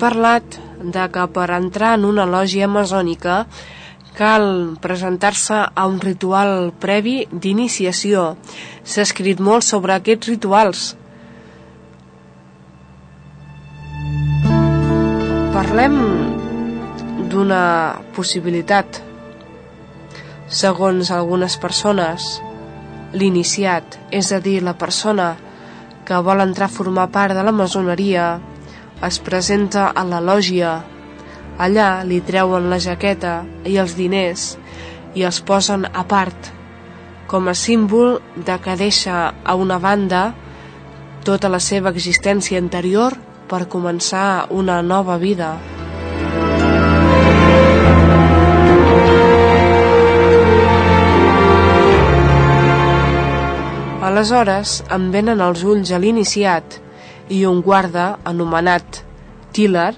Parlat 0.02 0.58
de 0.82 1.04
que 1.14 1.28
per 1.30 1.46
entrar 1.54 1.94
en 1.96 2.08
una 2.08 2.26
lògia 2.26 2.66
masònica 2.66 3.44
cal 4.16 4.76
presentar-se 4.82 5.60
a 5.74 5.86
un 5.88 6.00
ritual 6.02 6.72
previ 6.82 7.22
d'iniciació. 7.32 8.32
S'ha 8.84 9.06
escrit 9.06 9.40
molt 9.40 9.64
sobre 9.64 9.94
aquests 9.94 10.32
rituals. 10.34 10.82
Parlem 15.54 15.96
d'una 17.32 17.64
possibilitat. 18.16 19.00
Segons 20.52 21.10
algunes 21.14 21.56
persones, 21.56 22.26
l'iniciat, 23.16 23.96
és 24.10 24.32
a 24.32 24.40
dir, 24.44 24.60
la 24.60 24.76
persona 24.76 25.32
que 26.04 26.18
vol 26.26 26.42
entrar 26.44 26.68
a 26.68 26.76
formar 26.76 27.08
part 27.14 27.36
de 27.36 27.44
la 27.46 27.54
masoneria, 27.54 28.34
es 29.02 29.18
presenta 29.18 29.88
a 29.90 30.04
la 30.06 30.20
lògia. 30.22 30.76
Allà 31.58 32.02
li 32.06 32.20
treuen 32.24 32.68
la 32.70 32.78
jaqueta 32.80 33.42
i 33.66 33.76
els 33.82 33.96
diners 33.98 34.52
i 35.18 35.26
els 35.28 35.42
posen 35.44 35.84
a 35.92 36.04
part, 36.08 36.52
com 37.26 37.48
a 37.48 37.54
símbol 37.54 38.20
de 38.36 38.56
que 38.62 38.76
deixa 38.78 39.32
a 39.44 39.54
una 39.58 39.78
banda 39.82 40.32
tota 41.26 41.50
la 41.50 41.60
seva 41.60 41.90
existència 41.90 42.60
anterior 42.62 43.18
per 43.50 43.66
començar 43.68 44.46
una 44.50 44.80
nova 44.82 45.18
vida. 45.18 45.56
Aleshores 54.02 54.80
em 54.92 55.10
venen 55.14 55.40
els 55.40 55.62
ulls 55.64 55.92
a 55.94 56.00
l'iniciat 56.02 56.81
i 57.32 57.44
un 57.48 57.62
guarda 57.64 58.16
anomenat 58.28 59.02
Tiller 59.56 59.92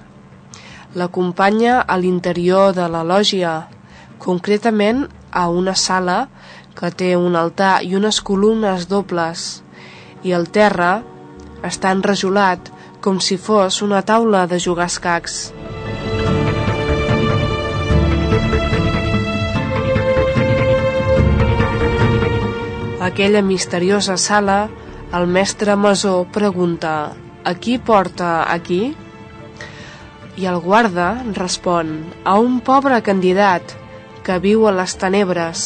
l'acompanya 0.95 1.81
a 1.81 1.97
l'interior 1.99 2.71
de 2.75 2.87
la 2.87 3.03
lògia, 3.03 3.67
concretament 4.19 5.03
a 5.31 5.49
una 5.51 5.75
sala 5.75 6.29
que 6.75 6.91
té 6.91 7.11
un 7.19 7.35
altar 7.35 7.81
i 7.83 7.95
unes 7.99 8.21
columnes 8.23 8.87
dobles 8.87 9.43
i 10.23 10.31
el 10.37 10.47
terra 10.47 11.01
està 11.67 11.91
enrajolat 11.95 12.71
com 13.03 13.19
si 13.19 13.37
fos 13.37 13.81
una 13.83 14.01
taula 14.07 14.45
de 14.47 14.59
jugar 14.59 14.87
escacs. 14.87 15.51
Aquella 23.05 23.43
misteriosa 23.45 24.17
sala, 24.17 24.57
el 25.13 25.27
mestre 25.27 25.75
Masó 25.75 26.15
pregunta 26.33 26.95
a 27.45 27.53
qui 27.53 27.77
porta 27.77 28.51
aquí? 28.51 28.95
I 30.35 30.47
el 30.49 30.57
guarda 30.59 31.21
respon 31.37 31.91
a 32.25 32.39
un 32.41 32.57
pobre 32.65 32.97
candidat 33.05 33.75
que 34.25 34.39
viu 34.41 34.65
a 34.65 34.73
les 34.73 34.97
tenebres. 34.97 35.61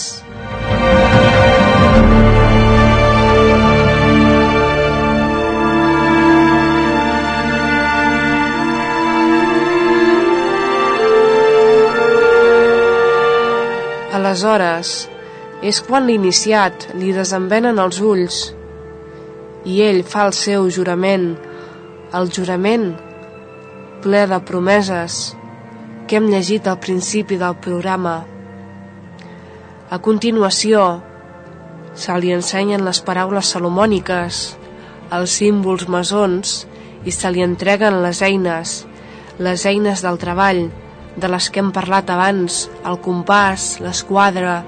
Aleshores, 14.19 15.07
és 15.63 15.79
quan 15.87 16.05
l'iniciat 16.05 16.89
li 16.99 17.15
desenvenen 17.15 17.79
els 17.79 18.03
ulls 18.03 18.49
i 19.63 19.79
ell 19.87 20.03
fa 20.03 20.27
el 20.27 20.35
seu 20.35 20.67
jurament 20.71 21.31
el 22.17 22.31
jurament 22.33 22.95
ple 24.01 24.23
de 24.31 24.39
promeses 24.41 25.17
que 26.09 26.17
hem 26.17 26.29
llegit 26.31 26.65
al 26.67 26.79
principi 26.81 27.37
del 27.37 27.53
programa. 27.61 28.23
A 29.93 29.99
continuació, 30.01 31.03
se 31.93 32.15
li 32.17 32.33
ensenyen 32.33 32.85
les 32.87 33.01
paraules 33.05 33.53
salomòniques, 33.53 34.41
els 35.13 35.37
símbols 35.41 35.85
masons 35.85 36.63
i 37.05 37.13
se 37.13 37.29
li 37.29 37.45
entreguen 37.45 38.01
les 38.01 38.23
eines, 38.25 38.73
les 39.37 39.65
eines 39.69 40.01
del 40.01 40.17
treball, 40.17 40.65
de 41.13 41.29
les 41.29 41.49
que 41.53 41.61
hem 41.61 41.69
parlat 41.75 42.09
abans, 42.09 42.65
el 42.89 42.97
compàs, 43.05 43.75
l'esquadra, 43.85 44.63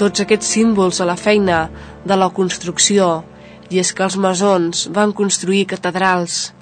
tots 0.00 0.24
aquests 0.24 0.56
símbols 0.56 1.02
de 1.02 1.12
la 1.12 1.20
feina, 1.20 1.66
de 2.08 2.16
la 2.16 2.32
construcció, 2.32 3.24
i 3.68 3.84
és 3.84 3.92
que 3.92 4.04
els 4.06 4.16
masons 4.16 4.86
van 4.96 5.12
construir 5.12 5.66
catedrals, 5.68 6.55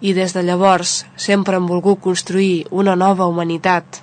i 0.00 0.12
des 0.12 0.34
de 0.36 0.42
llavors 0.44 1.04
sempre 1.16 1.56
han 1.56 1.66
volgut 1.66 2.00
construir 2.00 2.66
una 2.70 2.96
nova 2.96 3.26
humanitat. 3.26 4.02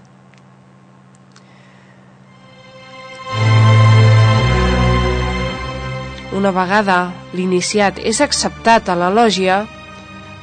Una 6.34 6.52
vegada 6.52 7.14
l'iniciat 7.38 8.00
és 8.02 8.20
acceptat 8.22 8.90
a 8.90 8.96
la 8.98 9.12
lògia, 9.14 9.64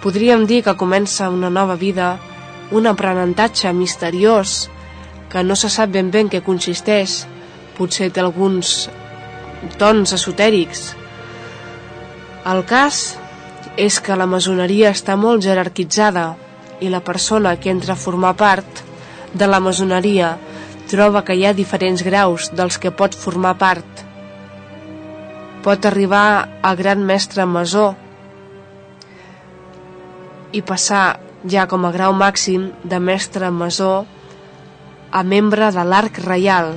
podríem 0.03 0.47
dir 0.47 0.63
que 0.63 0.77
comença 0.79 1.29
una 1.29 1.51
nova 1.51 1.75
vida, 1.75 2.17
un 2.71 2.87
aprenentatge 2.87 3.73
misteriós 3.75 4.71
que 5.31 5.43
no 5.43 5.57
se 5.59 5.69
sap 5.69 5.91
ben 5.91 6.11
bé 6.11 6.23
en 6.25 6.31
què 6.31 6.41
consisteix, 6.47 7.25
potser 7.77 8.11
té 8.15 8.23
alguns 8.23 8.89
tons 9.83 10.15
esotèrics. 10.15 10.95
El 12.47 12.63
cas 12.71 13.20
és 13.81 13.97
que 14.05 14.17
la 14.21 14.29
masoneria 14.29 14.91
està 14.93 15.17
molt 15.17 15.45
jerarquitzada 15.47 16.27
i 16.85 16.91
la 16.93 17.01
persona 17.05 17.55
que 17.57 17.73
entra 17.73 17.95
a 17.95 18.03
formar 18.03 18.35
part 18.37 18.83
de 19.33 19.47
la 19.49 19.61
masoneria 19.65 20.35
troba 20.91 21.23
que 21.25 21.37
hi 21.39 21.47
ha 21.47 21.57
diferents 21.57 22.03
graus 22.05 22.51
dels 22.59 22.77
que 22.83 22.91
pot 22.91 23.15
formar 23.15 23.55
part. 23.63 24.05
Pot 25.65 25.87
arribar 25.87 26.49
a 26.63 26.75
gran 26.75 27.05
mestre 27.07 27.47
masó 27.47 27.93
i 30.53 30.63
passar 30.67 31.21
ja 31.55 31.67
com 31.71 31.87
a 31.87 31.93
grau 31.95 32.13
màxim 32.13 32.71
de 32.85 32.99
mestre 33.01 33.51
masó 33.55 34.05
a 35.11 35.23
membre 35.23 35.71
de 35.73 35.85
l'Arc 35.85 36.21
Reial, 36.27 36.75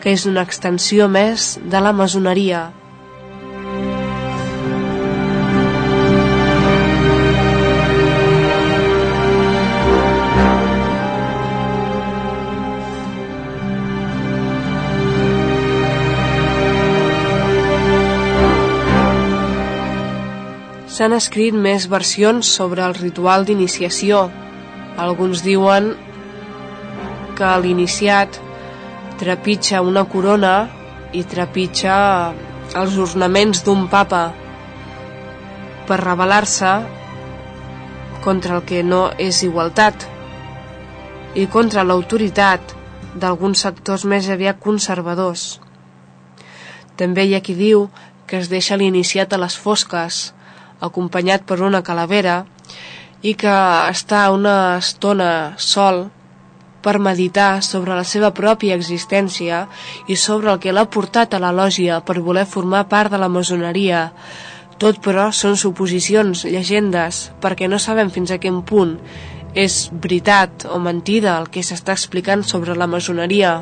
que 0.00 0.16
és 0.16 0.26
una 0.26 0.42
extensió 0.48 1.06
més 1.08 1.54
de 1.62 1.80
la 1.80 1.92
masoneria. 1.92 2.70
S'han 20.96 21.12
escrit 21.12 21.52
més 21.52 21.84
versions 21.92 22.48
sobre 22.58 22.80
el 22.80 22.94
ritual 22.96 23.42
d'iniciació. 23.44 24.20
Alguns 24.96 25.42
diuen 25.44 25.90
que 27.36 27.48
l'iniciat 27.60 28.38
trepitja 29.20 29.82
una 29.84 30.06
corona 30.14 30.52
i 31.12 31.20
trepitja 31.28 31.96
els 32.80 32.96
ornaments 33.06 33.60
d'un 33.66 33.82
papa 33.92 34.22
per 35.90 35.98
rebel·lar-se 36.00 36.70
contra 38.24 38.56
el 38.56 38.64
que 38.70 38.80
no 38.92 39.02
és 39.26 39.42
igualtat 39.44 40.06
i 41.36 41.44
contra 41.58 41.84
l'autoritat 41.84 42.72
d'alguns 43.20 43.66
sectors 43.66 44.06
més 44.08 44.30
aviat 44.32 44.64
conservadors. 44.64 45.44
També 46.96 47.28
hi 47.28 47.36
ha 47.36 47.44
qui 47.44 47.58
diu 47.60 47.90
que 48.26 48.40
es 48.40 48.48
deixa 48.48 48.80
l'iniciat 48.80 49.36
a 49.36 49.42
les 49.44 49.60
fosques, 49.60 50.32
acompanyat 50.80 51.46
per 51.46 51.62
una 51.64 51.82
calavera 51.82 52.44
i 53.22 53.34
que 53.34 53.54
està 53.90 54.26
una 54.32 54.76
estona 54.78 55.56
sol 55.56 56.06
per 56.86 57.00
meditar 57.02 57.62
sobre 57.66 57.96
la 57.98 58.04
seva 58.06 58.30
pròpia 58.30 58.76
existència 58.78 59.64
i 60.06 60.16
sobre 60.16 60.52
el 60.52 60.60
que 60.62 60.74
l'ha 60.74 60.86
portat 60.86 61.34
a 61.34 61.40
la 61.42 61.50
lògia 61.50 61.98
per 62.06 62.20
voler 62.22 62.46
formar 62.46 62.84
part 62.86 63.10
de 63.10 63.18
la 63.18 63.30
masoneria. 63.32 64.10
Tot, 64.78 65.00
però, 65.02 65.30
són 65.32 65.56
suposicions, 65.56 66.44
llegendes, 66.44 67.32
perquè 67.42 67.66
no 67.66 67.80
sabem 67.82 68.12
fins 68.12 68.30
a 68.30 68.38
quin 68.38 68.60
punt 68.62 68.98
és 69.56 69.86
veritat 69.90 70.66
o 70.68 70.78
mentida 70.78 71.34
el 71.40 71.48
que 71.50 71.64
s'està 71.64 71.96
explicant 71.96 72.44
sobre 72.44 72.76
la 72.76 72.86
masoneria, 72.86 73.56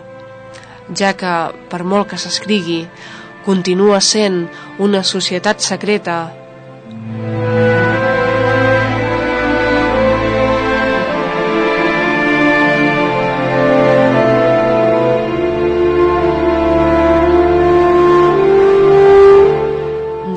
ja 0.92 1.14
que, 1.16 1.34
per 1.70 1.84
molt 1.86 2.10
que 2.10 2.18
s'escrigui, 2.20 2.82
continua 3.46 4.00
sent 4.02 4.42
una 4.82 5.04
societat 5.06 5.62
secreta 5.62 6.18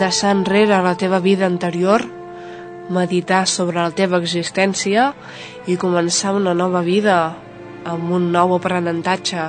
deixar 0.07 0.31
enrere 0.33 0.77
la 0.81 0.95
teva 0.95 1.19
vida 1.19 1.45
anterior, 1.45 2.01
meditar 2.89 3.45
sobre 3.45 3.77
la 3.77 3.91
teva 3.91 4.17
existència 4.17 5.11
i 5.67 5.75
començar 5.77 6.31
una 6.33 6.53
nova 6.55 6.81
vida 6.81 7.17
amb 7.85 8.13
un 8.15 8.31
nou 8.31 8.55
aprenentatge. 8.55 9.43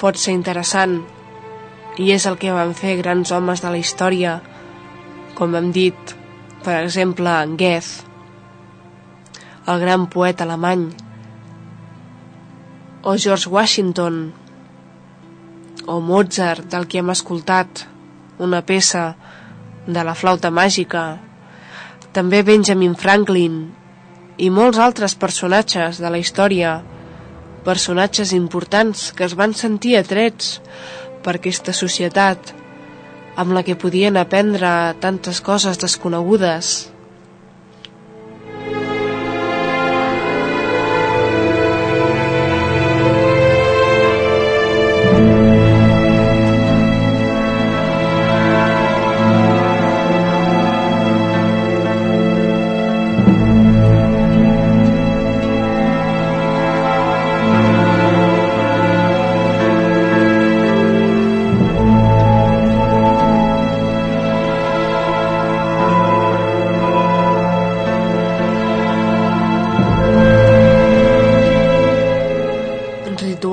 Pot 0.00 0.18
ser 0.18 0.34
interessant 0.34 0.96
i 2.00 2.10
és 2.16 2.26
el 2.26 2.38
que 2.40 2.56
van 2.56 2.72
fer 2.74 2.96
grans 2.98 3.30
homes 3.30 3.62
de 3.62 3.70
la 3.70 3.78
història, 3.78 4.40
com 5.34 5.54
hem 5.58 5.70
dit, 5.74 6.14
per 6.64 6.78
exemple, 6.82 7.30
en 7.42 7.56
Goethe, 7.60 8.04
el 9.66 9.80
gran 9.80 10.06
poeta 10.12 10.44
alemany, 10.44 10.86
o 13.04 13.16
George 13.18 13.50
Washington, 13.50 14.32
o 15.86 16.00
Mozart, 16.00 16.70
del 16.72 16.86
que 16.88 17.00
hem 17.02 17.12
escoltat, 17.12 17.84
una 18.38 18.62
peça 18.64 19.14
de 19.86 20.04
la 20.04 20.14
flauta 20.16 20.50
màgica, 20.50 21.04
també 22.16 22.42
Benjamin 22.46 22.94
Franklin 22.94 23.60
i 24.38 24.50
molts 24.50 24.78
altres 24.78 25.14
personatges 25.18 26.00
de 26.00 26.10
la 26.10 26.20
història, 26.22 26.78
personatges 27.64 28.32
importants 28.36 29.10
que 29.16 29.26
es 29.26 29.34
van 29.36 29.54
sentir 29.54 29.96
atrets 29.98 30.58
per 31.24 31.36
aquesta 31.38 31.72
societat 31.76 32.52
amb 33.36 33.54
la 33.56 33.64
que 33.66 33.76
podien 33.78 34.16
aprendre 34.16 34.94
tantes 35.02 35.40
coses 35.42 35.80
desconegudes 35.82 36.93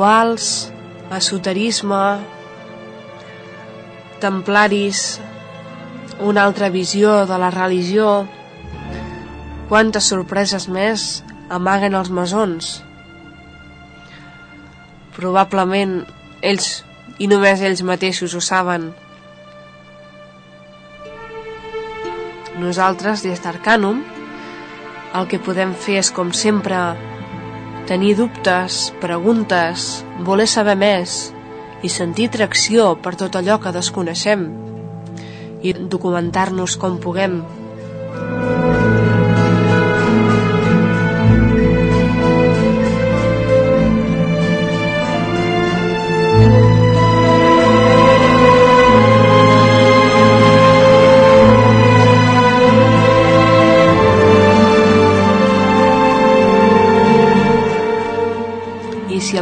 rituals, 0.01 0.73
esoterisme, 1.13 2.25
templaris, 4.19 5.19
una 6.19 6.43
altra 6.43 6.69
visió 6.69 7.27
de 7.27 7.37
la 7.37 7.51
religió, 7.51 8.25
quantes 9.69 10.09
sorpreses 10.09 10.65
més 10.73 11.21
amaguen 11.53 11.93
els 11.93 12.09
masons. 12.09 12.81
Probablement 15.13 15.99
ells, 16.41 16.81
i 17.21 17.29
només 17.29 17.61
ells 17.61 17.85
mateixos 17.85 18.33
ho 18.33 18.41
saben. 18.41 18.89
Nosaltres, 22.57 23.21
des 23.21 23.37
d'Arcanum, 23.45 24.01
el 25.13 25.29
que 25.29 25.37
podem 25.37 25.77
fer 25.77 26.01
és, 26.01 26.09
com 26.09 26.33
sempre, 26.33 27.10
tenir 27.91 28.13
dubtes, 28.15 28.93
preguntes, 29.03 30.05
voler 30.23 30.45
saber 30.47 30.77
més 30.79 31.15
i 31.83 31.89
sentir 31.91 32.29
tracció 32.31 32.93
per 33.03 33.17
tot 33.19 33.35
allò 33.35 33.57
que 33.59 33.73
desconeixem 33.75 34.45
i 35.59 35.73
documentar-nos 35.75 36.77
com 36.79 36.95
puguem. 37.03 37.41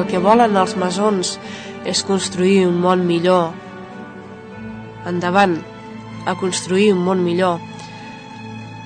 Que 0.09 0.21
volen 0.21 0.57
els 0.57 0.75
masons 0.79 1.35
és 1.85 2.03
construir 2.03 2.65
un 2.67 2.79
món 2.81 3.05
millor, 3.07 3.51
endavant, 5.09 5.55
a 6.25 6.35
construir 6.39 6.91
un 6.93 7.03
món 7.05 7.21
millor, 7.23 7.59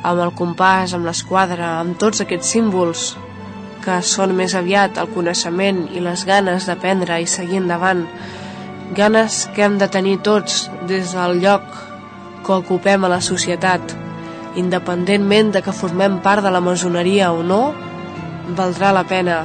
amb 0.04 0.20
el 0.20 0.34
compàs, 0.36 0.94
amb 0.94 1.08
l'esquadra, 1.08 1.78
amb 1.80 1.98
tots 2.00 2.22
aquests 2.24 2.52
símbols 2.56 3.14
que 3.84 3.98
són 4.08 4.36
més 4.36 4.54
aviat 4.56 5.00
el 5.00 5.10
coneixement 5.16 5.84
i 5.96 6.04
les 6.04 6.24
ganes 6.28 6.68
d'aprendre 6.68 7.20
i 7.20 7.28
seguir 7.28 7.60
endavant, 7.64 8.06
ganes 8.96 9.44
que 9.56 9.66
hem 9.66 9.80
de 9.80 9.90
tenir 9.92 10.20
tots 10.28 10.68
des 10.88 11.16
del 11.16 11.42
lloc 11.44 11.66
que 12.44 12.60
ocupem 12.60 13.04
a 13.04 13.12
la 13.12 13.20
societat, 13.24 13.96
independentment 14.60 15.52
de 15.56 15.64
que 15.66 15.76
formem 15.76 16.20
part 16.24 16.44
de 16.46 16.52
la 16.54 16.62
masoneria 16.64 17.32
o 17.34 17.44
no, 17.44 17.64
valdrà 18.56 18.92
la 18.96 19.08
pena 19.08 19.44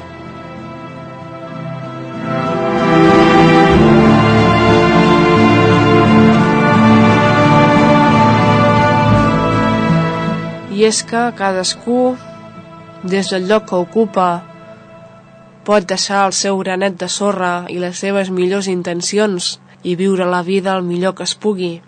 i 10.79 10.85
és 10.87 11.03
que 11.03 11.21
cadascú, 11.35 12.15
des 13.03 13.31
del 13.33 13.49
lloc 13.51 13.65
que 13.71 13.79
ocupa, 13.83 14.27
pot 15.67 15.87
deixar 15.91 16.21
el 16.29 16.35
seu 16.41 16.59
granet 16.63 16.95
de 17.01 17.09
sorra 17.11 17.53
i 17.75 17.81
les 17.83 17.99
seves 17.99 18.31
millors 18.31 18.69
intencions 18.71 19.57
i 19.83 19.97
viure 19.99 20.29
la 20.31 20.45
vida 20.47 20.77
el 20.79 20.87
millor 20.87 21.17
que 21.19 21.27
es 21.27 21.35
pugui. 21.35 21.79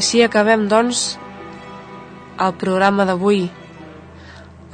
així 0.00 0.22
acabem, 0.24 0.62
doncs, 0.68 1.00
el 2.40 2.54
programa 2.60 3.04
d'avui, 3.04 3.42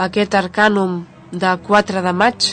aquest 0.04 0.36
arcànum 0.38 1.00
de 1.32 1.52
4 1.68 2.02
de 2.02 2.12
maig, 2.12 2.50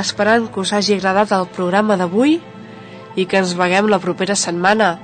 esperant 0.00 0.48
que 0.52 0.60
us 0.64 0.72
hagi 0.72 0.96
agradat 0.96 1.34
el 1.36 1.48
programa 1.56 1.98
d'avui 2.00 2.38
i 3.16 3.26
que 3.28 3.42
ens 3.42 3.56
veguem 3.58 3.90
la 3.92 4.00
propera 4.02 4.36
setmana. 4.38 4.94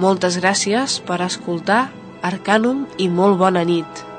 Moltes 0.00 0.38
gràcies 0.40 1.00
per 1.04 1.20
escoltar 1.26 1.88
Arcanum 2.22 2.86
i 2.98 3.08
molt 3.08 3.38
bona 3.40 3.64
nit. 3.64 4.09